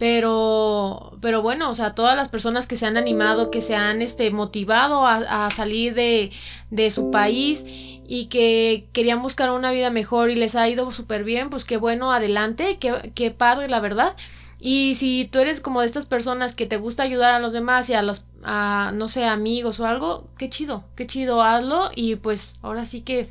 Pero, 0.00 1.12
pero 1.20 1.42
bueno, 1.42 1.68
o 1.68 1.74
sea, 1.74 1.94
todas 1.94 2.16
las 2.16 2.30
personas 2.30 2.66
que 2.66 2.74
se 2.74 2.86
han 2.86 2.96
animado, 2.96 3.50
que 3.50 3.60
se 3.60 3.76
han 3.76 4.00
este, 4.00 4.30
motivado 4.30 5.06
a, 5.06 5.44
a 5.44 5.50
salir 5.50 5.92
de, 5.92 6.32
de, 6.70 6.90
su 6.90 7.10
país 7.10 7.64
y 7.66 8.28
que 8.30 8.88
querían 8.94 9.20
buscar 9.20 9.50
una 9.50 9.70
vida 9.70 9.90
mejor 9.90 10.30
y 10.30 10.36
les 10.36 10.54
ha 10.54 10.66
ido 10.70 10.90
súper 10.90 11.22
bien, 11.22 11.50
pues 11.50 11.66
qué 11.66 11.76
bueno, 11.76 12.14
adelante, 12.14 12.78
qué, 12.78 13.12
qué 13.14 13.30
padre, 13.30 13.68
la 13.68 13.78
verdad. 13.80 14.16
Y 14.58 14.94
si 14.94 15.28
tú 15.30 15.38
eres 15.38 15.60
como 15.60 15.80
de 15.82 15.86
estas 15.86 16.06
personas 16.06 16.54
que 16.54 16.64
te 16.64 16.78
gusta 16.78 17.02
ayudar 17.02 17.32
a 17.32 17.38
los 17.38 17.52
demás 17.52 17.90
y 17.90 17.92
a 17.92 18.00
los, 18.00 18.24
a, 18.42 18.92
no 18.94 19.06
sé, 19.06 19.26
amigos 19.26 19.80
o 19.80 19.86
algo, 19.86 20.26
qué 20.38 20.48
chido, 20.48 20.82
qué 20.96 21.06
chido, 21.06 21.42
hazlo 21.42 21.90
y 21.94 22.16
pues 22.16 22.54
ahora 22.62 22.86
sí 22.86 23.02
que... 23.02 23.28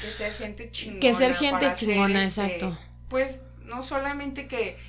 Que 0.00 0.12
ser 0.12 0.32
gente 0.34 0.70
chingona. 0.70 1.00
Que 1.00 1.12
ser 1.12 1.34
gente 1.34 1.66
chingona, 1.74 2.22
este, 2.22 2.40
exacto. 2.40 2.78
Pues 3.08 3.42
no 3.64 3.82
solamente 3.82 4.46
que 4.46 4.85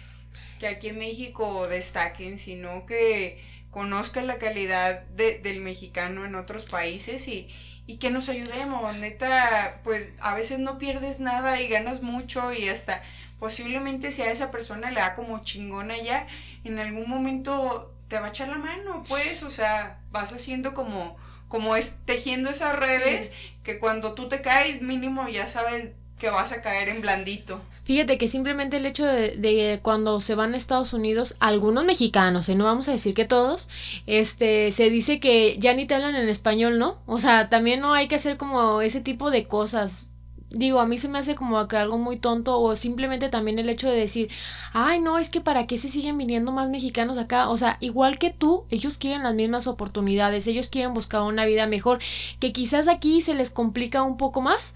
que 0.60 0.68
aquí 0.68 0.90
en 0.90 1.00
México 1.00 1.68
destaquen, 1.68 2.38
sino 2.38 2.86
que 2.86 3.44
conozcan 3.70 4.28
la 4.28 4.38
calidad 4.38 5.04
de, 5.08 5.40
del 5.40 5.62
mexicano 5.62 6.26
en 6.26 6.36
otros 6.36 6.66
países 6.66 7.28
y, 7.28 7.50
y 7.86 7.98
que 7.98 8.10
nos 8.10 8.30
ayudemos. 8.30 8.96
Neta, 8.98 9.82
pues 9.84 10.10
a 10.20 10.34
veces 10.36 10.60
no 10.60 10.78
pierdes 10.78 11.20
nada 11.20 11.62
y 11.62 11.68
ganas 11.68 12.02
mucho 12.02 12.54
y 12.54 12.70
hasta 12.70 13.02
posiblemente 13.40 14.12
si 14.12 14.22
a 14.22 14.32
esa 14.32 14.52
persona 14.52 14.92
le 14.92 15.00
da 15.00 15.16
como 15.16 15.44
chingona 15.44 15.98
ya, 15.98 16.28
en 16.64 16.80
algún 16.80 17.10
momento 17.10 17.94
te 18.08 18.20
va 18.20 18.28
a 18.28 18.30
echar 18.30 18.48
la 18.48 18.58
mano, 18.58 19.04
pues, 19.08 19.44
o 19.44 19.52
sea, 19.52 20.00
vas 20.12 20.34
haciendo 20.34 20.74
como, 20.74 21.18
como 21.48 21.76
es, 21.76 22.00
tejiendo 22.06 22.50
esas 22.50 22.76
redes 22.76 23.34
que 23.64 23.80
cuando 23.80 24.14
tú 24.14 24.28
te 24.28 24.42
caes 24.42 24.82
mínimo 24.82 25.28
ya 25.28 25.46
sabes 25.46 25.92
que 26.20 26.30
vas 26.30 26.52
a 26.52 26.62
caer 26.62 26.90
en 26.90 27.02
blandito. 27.02 27.62
Fíjate 27.84 28.18
que 28.18 28.28
simplemente 28.28 28.78
el 28.78 28.86
hecho 28.86 29.06
de, 29.06 29.80
cuando 29.82 30.20
se 30.20 30.36
van 30.36 30.54
a 30.54 30.58
Estados 30.58 30.94
Unidos, 30.94 31.36
algunos 31.40 31.86
mexicanos, 31.86 32.50
¿eh? 32.50 32.56
no 32.56 32.66
vamos 32.66 32.90
a 32.90 32.92
decir 32.92 33.14
que 33.14 33.26
todos, 33.26 33.70
este, 34.08 34.72
se 34.72 34.90
dice 34.90 35.20
que 35.20 35.58
ya 35.60 35.74
ni 35.74 35.86
te 35.86 35.96
hablan 35.96 36.16
en 36.16 36.28
español, 36.28 36.80
¿no? 36.80 36.98
O 37.06 37.20
sea, 37.20 37.50
también 37.50 37.80
no 37.80 37.94
hay 37.94 38.08
que 38.08 38.16
hacer 38.16 38.38
como 38.38 38.82
ese 38.82 39.00
tipo 39.00 39.32
de 39.32 39.48
cosas. 39.48 40.08
Digo, 40.50 40.80
a 40.80 40.86
mí 40.86 40.98
se 40.98 41.10
me 41.10 41.20
hace 41.20 41.36
como 41.36 41.66
que 41.68 41.76
algo 41.76 41.98
muy 41.98 42.18
tonto 42.18 42.60
o 42.60 42.76
simplemente 42.76 43.28
también 43.28 43.60
el 43.60 43.70
hecho 43.70 43.90
de 43.90 43.98
decir, 43.98 44.30
ay, 44.74 45.00
no, 45.00 45.20
es 45.20 45.30
que 45.30 45.42
para 45.42 45.68
qué 45.68 45.78
se 45.78 45.90
siguen 45.90 46.18
viniendo 46.18 46.54
más 46.54 46.70
mexicanos 46.70 47.18
acá. 47.18 47.50
O 47.50 47.58
sea, 47.58 47.78
igual 47.82 48.18
que 48.18 48.32
tú, 48.32 48.66
ellos 48.70 48.98
quieren 48.98 49.24
las 49.24 49.36
mismas 49.36 49.68
oportunidades, 49.68 50.48
ellos 50.48 50.70
quieren 50.70 50.94
buscar 50.94 51.22
una 51.24 51.46
vida 51.46 51.68
mejor, 51.68 52.00
que 52.40 52.54
quizás 52.54 52.88
aquí 52.88 53.22
se 53.22 53.34
les 53.34 53.50
complica 53.50 54.04
un 54.04 54.16
poco 54.16 54.42
más 54.42 54.74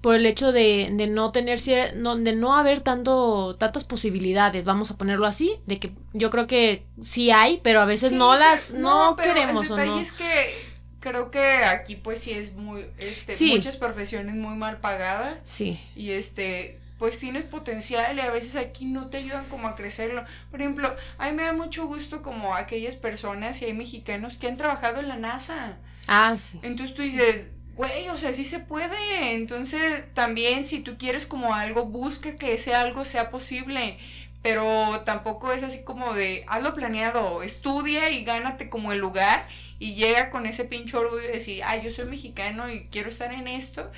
por 0.00 0.14
el 0.14 0.26
hecho 0.26 0.52
de, 0.52 0.90
de 0.92 1.06
no 1.06 1.30
tener 1.32 1.60
no, 1.96 2.16
de 2.16 2.34
no 2.34 2.54
haber 2.54 2.80
tanto 2.80 3.56
tantas 3.56 3.84
posibilidades 3.84 4.64
vamos 4.64 4.90
a 4.90 4.96
ponerlo 4.96 5.26
así 5.26 5.58
de 5.66 5.78
que 5.78 5.92
yo 6.12 6.30
creo 6.30 6.46
que 6.46 6.86
sí 7.02 7.30
hay 7.30 7.60
pero 7.62 7.80
a 7.80 7.84
veces 7.84 8.12
no 8.12 8.36
las 8.36 8.72
no, 8.72 9.16
queremos 9.16 9.66
el 9.66 9.72
o 9.72 9.84
no 9.84 10.00
es 10.00 10.12
que 10.12 10.70
creo 11.00 11.30
que 11.30 11.64
aquí 11.64 11.96
pues 11.96 12.20
sí 12.20 12.32
es 12.32 12.54
muy 12.54 12.86
este 12.98 13.34
muchas 13.46 13.76
profesiones 13.76 14.36
muy 14.36 14.56
mal 14.56 14.78
pagadas 14.80 15.42
sí 15.44 15.80
y 15.94 16.10
este 16.10 16.80
pues 17.00 17.18
tienes 17.18 17.44
potencial 17.44 18.18
y 18.18 18.20
a 18.20 18.30
veces 18.30 18.56
aquí 18.56 18.84
no 18.84 19.08
te 19.08 19.16
ayudan 19.16 19.46
como 19.46 19.68
a 19.68 19.74
crecerlo. 19.74 20.22
Por 20.50 20.60
ejemplo, 20.60 20.94
a 21.16 21.30
mí 21.30 21.32
me 21.34 21.44
da 21.44 21.54
mucho 21.54 21.86
gusto 21.86 22.20
como 22.20 22.54
aquellas 22.54 22.94
personas 22.94 23.62
y 23.62 23.64
hay 23.64 23.72
mexicanos 23.72 24.36
que 24.36 24.48
han 24.48 24.58
trabajado 24.58 25.00
en 25.00 25.08
la 25.08 25.16
NASA. 25.16 25.78
Ah, 26.06 26.36
sí. 26.36 26.60
Entonces 26.62 26.94
tú 26.94 27.00
dices, 27.00 27.46
güey, 27.80 28.10
o 28.10 28.18
sea, 28.18 28.34
sí 28.34 28.44
se 28.44 28.58
puede. 28.58 29.32
Entonces, 29.32 30.04
también 30.12 30.66
si 30.66 30.80
tú 30.80 30.98
quieres 30.98 31.26
como 31.26 31.54
algo, 31.54 31.86
busca 31.86 32.36
que 32.36 32.52
ese 32.52 32.74
algo 32.74 33.06
sea 33.06 33.30
posible. 33.30 33.96
Pero 34.42 35.00
tampoco 35.06 35.50
es 35.52 35.62
así 35.62 35.82
como 35.82 36.12
de, 36.12 36.44
hazlo 36.46 36.74
planeado, 36.74 37.42
estudia 37.42 38.10
y 38.10 38.24
gánate 38.24 38.68
como 38.68 38.92
el 38.92 38.98
lugar 38.98 39.46
y 39.78 39.94
llega 39.94 40.28
con 40.28 40.44
ese 40.44 40.66
pinche 40.66 40.96
orgullo 40.96 41.24
y 41.24 41.32
decir, 41.32 41.62
ay, 41.64 41.80
yo 41.82 41.90
soy 41.90 42.04
mexicano 42.04 42.70
y 42.70 42.86
quiero 42.88 43.08
estar 43.08 43.32
en 43.32 43.48
esto. 43.48 43.90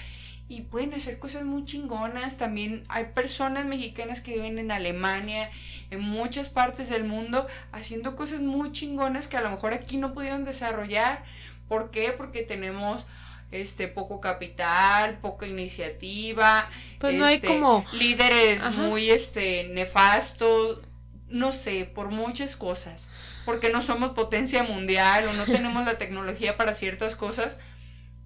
Y 0.49 0.63
pueden 0.63 0.95
hacer 0.95 1.19
cosas 1.19 1.43
muy 1.43 1.65
chingonas. 1.65 2.39
También 2.39 2.85
hay 2.89 3.07
personas 3.15 3.65
mexicanas 3.65 4.21
que 4.21 4.35
viven 4.35 4.61
en 4.61 4.71
Alemania, 4.71 5.51
en 5.91 6.03
muchas 6.03 6.51
partes 6.51 6.89
del 6.89 7.03
mundo, 7.03 7.49
haciendo 7.73 8.15
cosas 8.15 8.43
muy 8.43 8.71
chingonas 8.71 9.27
que 9.27 9.39
a 9.39 9.41
lo 9.41 9.51
mejor 9.51 9.75
aquí 9.75 9.97
no 9.97 10.15
pudieron 10.15 10.45
desarrollar. 10.45 11.25
¿Por 11.67 11.91
qué? 11.91 12.13
Porque 12.13 12.43
tenemos 12.43 13.07
este 13.53 13.87
poco 13.87 14.21
capital, 14.21 15.19
poca 15.19 15.47
iniciativa, 15.47 16.71
pues 16.99 17.15
no 17.15 17.27
hay 17.27 17.37
este, 17.37 17.47
como 17.47 17.85
líderes 17.93 18.65
muy 18.73 19.11
este 19.11 19.69
nefastos, 19.69 20.81
no 21.29 21.53
sé, 21.53 21.85
por 21.85 22.11
muchas 22.11 22.57
cosas, 22.57 23.11
porque 23.45 23.71
no 23.71 23.83
somos 23.83 24.11
potencia 24.11 24.63
mundial 24.63 25.27
o 25.29 25.33
no 25.35 25.45
tenemos 25.45 25.85
la 25.85 25.99
tecnología 25.99 26.57
para 26.57 26.73
ciertas 26.75 27.15
cosas, 27.15 27.59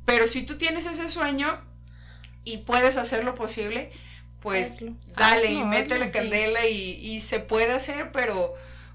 pero 0.05 0.29
si 0.29 0.43
tú 0.43 0.57
tienes 0.57 0.87
ese 0.87 1.11
sueño 1.11 1.61
y 2.45 2.59
puedes 2.59 2.97
hacer 2.97 3.25
lo 3.25 3.35
posible, 3.35 3.91
pues 4.41 4.79
dale 5.17 5.51
y 5.51 5.65
métele 5.65 6.13
candela 6.13 6.67
y, 6.69 6.93
y 7.05 7.21
se 7.21 7.41
puede 7.41 7.73
hacer, 7.73 8.13
pero 8.13 8.55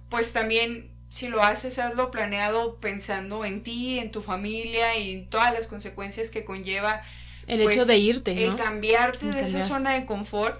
pues 0.10 0.32
también 0.32 0.90
si 1.12 1.28
lo 1.28 1.43
haces, 1.43 1.78
hazlo 1.78 2.10
planeado 2.10 2.78
pensando 2.78 3.43
en 3.43 3.63
ti, 3.63 4.00
en 4.00 4.12
tu 4.12 4.21
familia 4.21 4.97
y 4.97 5.12
en 5.12 5.28
todas 5.28 5.54
las 5.54 5.67
consecuencias 5.67 6.30
que 6.30 6.45
conlleva. 6.45 7.04
El 7.47 7.60
hecho 7.60 7.74
pues, 7.74 7.88
de 7.88 7.97
irte, 7.97 8.34
¿no? 8.34 8.39
El 8.39 8.56
cambiarte 8.56 9.26
de 9.26 9.41
esa 9.41 9.62
zona 9.62 9.91
de 9.91 10.06
confort 10.06 10.58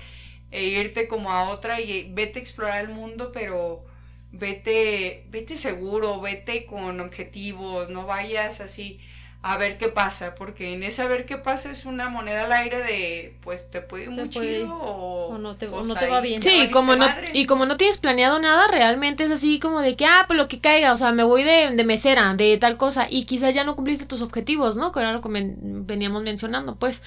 e 0.52 0.66
irte 0.66 1.08
como 1.08 1.32
a 1.32 1.50
otra 1.50 1.80
y 1.80 2.12
vete 2.12 2.40
a 2.40 2.42
explorar 2.42 2.82
el 2.82 2.90
mundo, 2.90 3.32
pero 3.32 3.86
vete, 4.34 5.24
vete 5.30 5.56
seguro, 5.56 6.20
vete 6.20 6.66
con 6.66 7.00
objetivos, 7.00 7.90
no 7.90 8.06
vayas 8.06 8.60
así 8.60 9.00
a 9.44 9.58
ver 9.58 9.78
qué 9.80 9.88
pasa, 9.88 10.36
porque 10.36 10.74
en 10.74 10.84
ese 10.84 11.02
a 11.02 11.08
ver 11.08 11.26
qué 11.26 11.36
pasa 11.36 11.72
es 11.72 11.86
una 11.86 12.10
moneda 12.10 12.46
al 12.46 12.52
aire 12.52 12.78
de, 12.78 13.36
pues 13.42 13.70
te 13.72 13.82
puede 13.82 14.04
ir 14.04 14.12
muy 14.12 14.30
chido 14.30 14.76
o, 14.76 15.38
no 15.40 15.58
te, 15.58 15.68
pues, 15.68 15.88
no 15.88 15.96
te 15.96 16.08
va 16.08 16.22
bien. 16.22 16.42
Sí, 16.44 16.70
como 16.72 16.96
no, 16.96 17.08
y 17.34 17.48
como 17.48 17.66
no 17.66 17.76
tienes 17.76 17.98
planeado 17.98 18.40
nada, 18.40 18.68
realmente 18.68 19.24
es 19.24 19.32
así 19.32 19.60
como 19.60 19.82
de 19.82 19.96
que, 19.96 20.06
ah, 20.06 20.26
pues 20.28 20.38
lo 20.38 20.48
que 20.48 20.60
caiga, 20.60 20.94
o 20.94 20.98
sea, 20.98 21.12
me 21.12 21.24
voy 21.24 21.44
de, 21.44 21.72
de 21.72 21.84
mesera, 21.84 22.36
de 22.36 22.58
tal 22.60 22.78
cosa, 22.78 23.08
y 23.10 23.26
quizás 23.26 23.56
ya 23.56 23.64
no 23.64 23.76
cumpliste 23.76 24.06
tus 24.06 24.22
objetivos, 24.22 24.76
¿no? 24.76 24.92
Que 24.92 25.00
era 25.00 25.12
lo 25.12 25.22
que 25.22 25.30
veníamos 25.32 26.22
mencionando, 26.22 26.76
pues. 26.76 27.02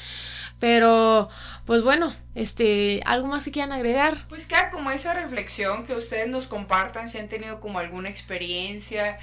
Pero, 0.58 1.28
pues 1.66 1.82
bueno, 1.82 2.14
este, 2.34 3.00
¿algo 3.04 3.26
más 3.26 3.44
que 3.44 3.50
quieran 3.50 3.72
agregar? 3.72 4.16
Pues 4.28 4.46
queda 4.46 4.70
como 4.70 4.90
esa 4.90 5.12
reflexión 5.12 5.84
que 5.84 5.94
ustedes 5.94 6.28
nos 6.28 6.46
compartan 6.46 7.08
si 7.08 7.18
han 7.18 7.28
tenido 7.28 7.60
como 7.60 7.80
alguna 7.80 8.08
experiencia 8.08 9.18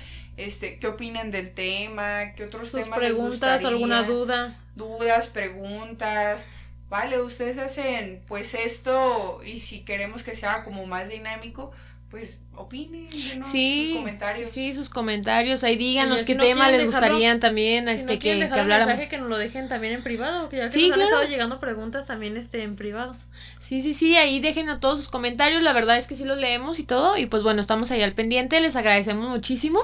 este, 0.46 0.80
qué 0.80 0.88
opinan 0.88 1.30
del 1.30 1.52
tema, 1.54 2.34
qué 2.36 2.46
otros 2.46 2.70
Sus 2.70 2.84
temas 2.84 3.00
preguntas, 3.00 3.64
alguna 3.64 4.04
duda. 4.04 4.60
Dudas, 4.76 5.28
preguntas. 5.28 6.48
Vale, 6.90 7.22
ustedes 7.22 7.58
hacen 7.58 8.22
pues 8.28 8.54
esto 8.54 9.42
y 9.46 9.60
si 9.60 9.86
queremos 9.86 10.24
que 10.24 10.36
sea 10.36 10.64
como 10.64 10.86
más 10.86 11.10
dinámico, 11.10 11.72
pues 12.12 12.40
opinen, 12.54 13.08
sí, 13.46 13.86
sus 13.86 13.98
comentarios. 13.98 14.50
Sí, 14.50 14.74
sus 14.74 14.90
comentarios, 14.90 15.64
ahí 15.64 15.78
díganos 15.78 16.24
qué 16.24 16.36
tema 16.36 16.70
les 16.70 16.86
gustaría 16.86 17.40
también 17.40 17.88
este 17.88 18.20
que, 18.20 18.38
que 18.38 18.60
habláramos. 18.60 19.06
que 19.06 19.18
nos 19.18 19.30
lo 19.30 19.38
dejen 19.38 19.70
también 19.70 19.94
en 19.94 20.04
privado, 20.04 20.50
que 20.50 20.58
ya 20.58 20.68
que 20.68 20.90
nos 20.90 20.98
han 20.98 21.02
estado 21.02 21.24
llegando 21.24 21.62
preguntas 21.62 22.08
también 22.08 22.36
este 22.36 22.64
en 22.64 22.76
privado. 22.76 23.16
Sí, 23.60 23.82
sí, 23.82 23.94
sí, 23.94 24.18
ahí 24.18 24.42
déjenos 24.42 24.82
todos 24.82 25.00
sus 25.00 25.08
comentarios, 25.08 25.64
la 25.64 25.72
verdad 25.72 25.96
es 25.96 26.08
que 26.08 26.18
sí 26.18 26.26
los 26.26 26.38
leemos 26.38 26.80
y 26.80 26.84
todo 26.84 27.16
y 27.16 27.28
pues 27.28 27.44
bueno, 27.44 27.62
estamos 27.62 27.90
ahí 27.92 28.02
al 28.02 28.14
pendiente, 28.14 28.60
les 28.60 28.76
agradecemos 28.76 29.30
muchísimo. 29.30 29.80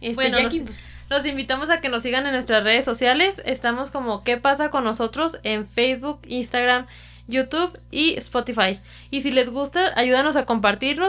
Este, 0.00 0.14
bueno, 0.14 0.38
los, 1.10 1.26
invitamos 1.26 1.70
a 1.70 1.80
que 1.80 1.88
nos 1.88 2.02
sigan 2.02 2.26
en 2.26 2.32
nuestras 2.32 2.64
redes 2.64 2.84
sociales. 2.84 3.42
Estamos 3.44 3.90
como 3.90 4.24
¿Qué 4.24 4.36
pasa 4.36 4.70
con 4.70 4.84
nosotros? 4.84 5.38
en 5.42 5.66
Facebook, 5.66 6.20
Instagram, 6.26 6.86
YouTube 7.26 7.78
y 7.90 8.14
Spotify. 8.14 8.78
Y 9.10 9.20
si 9.22 9.30
les 9.30 9.50
gusta, 9.50 9.92
ayúdanos 9.96 10.36
a 10.36 10.44
compartirlos 10.44 11.06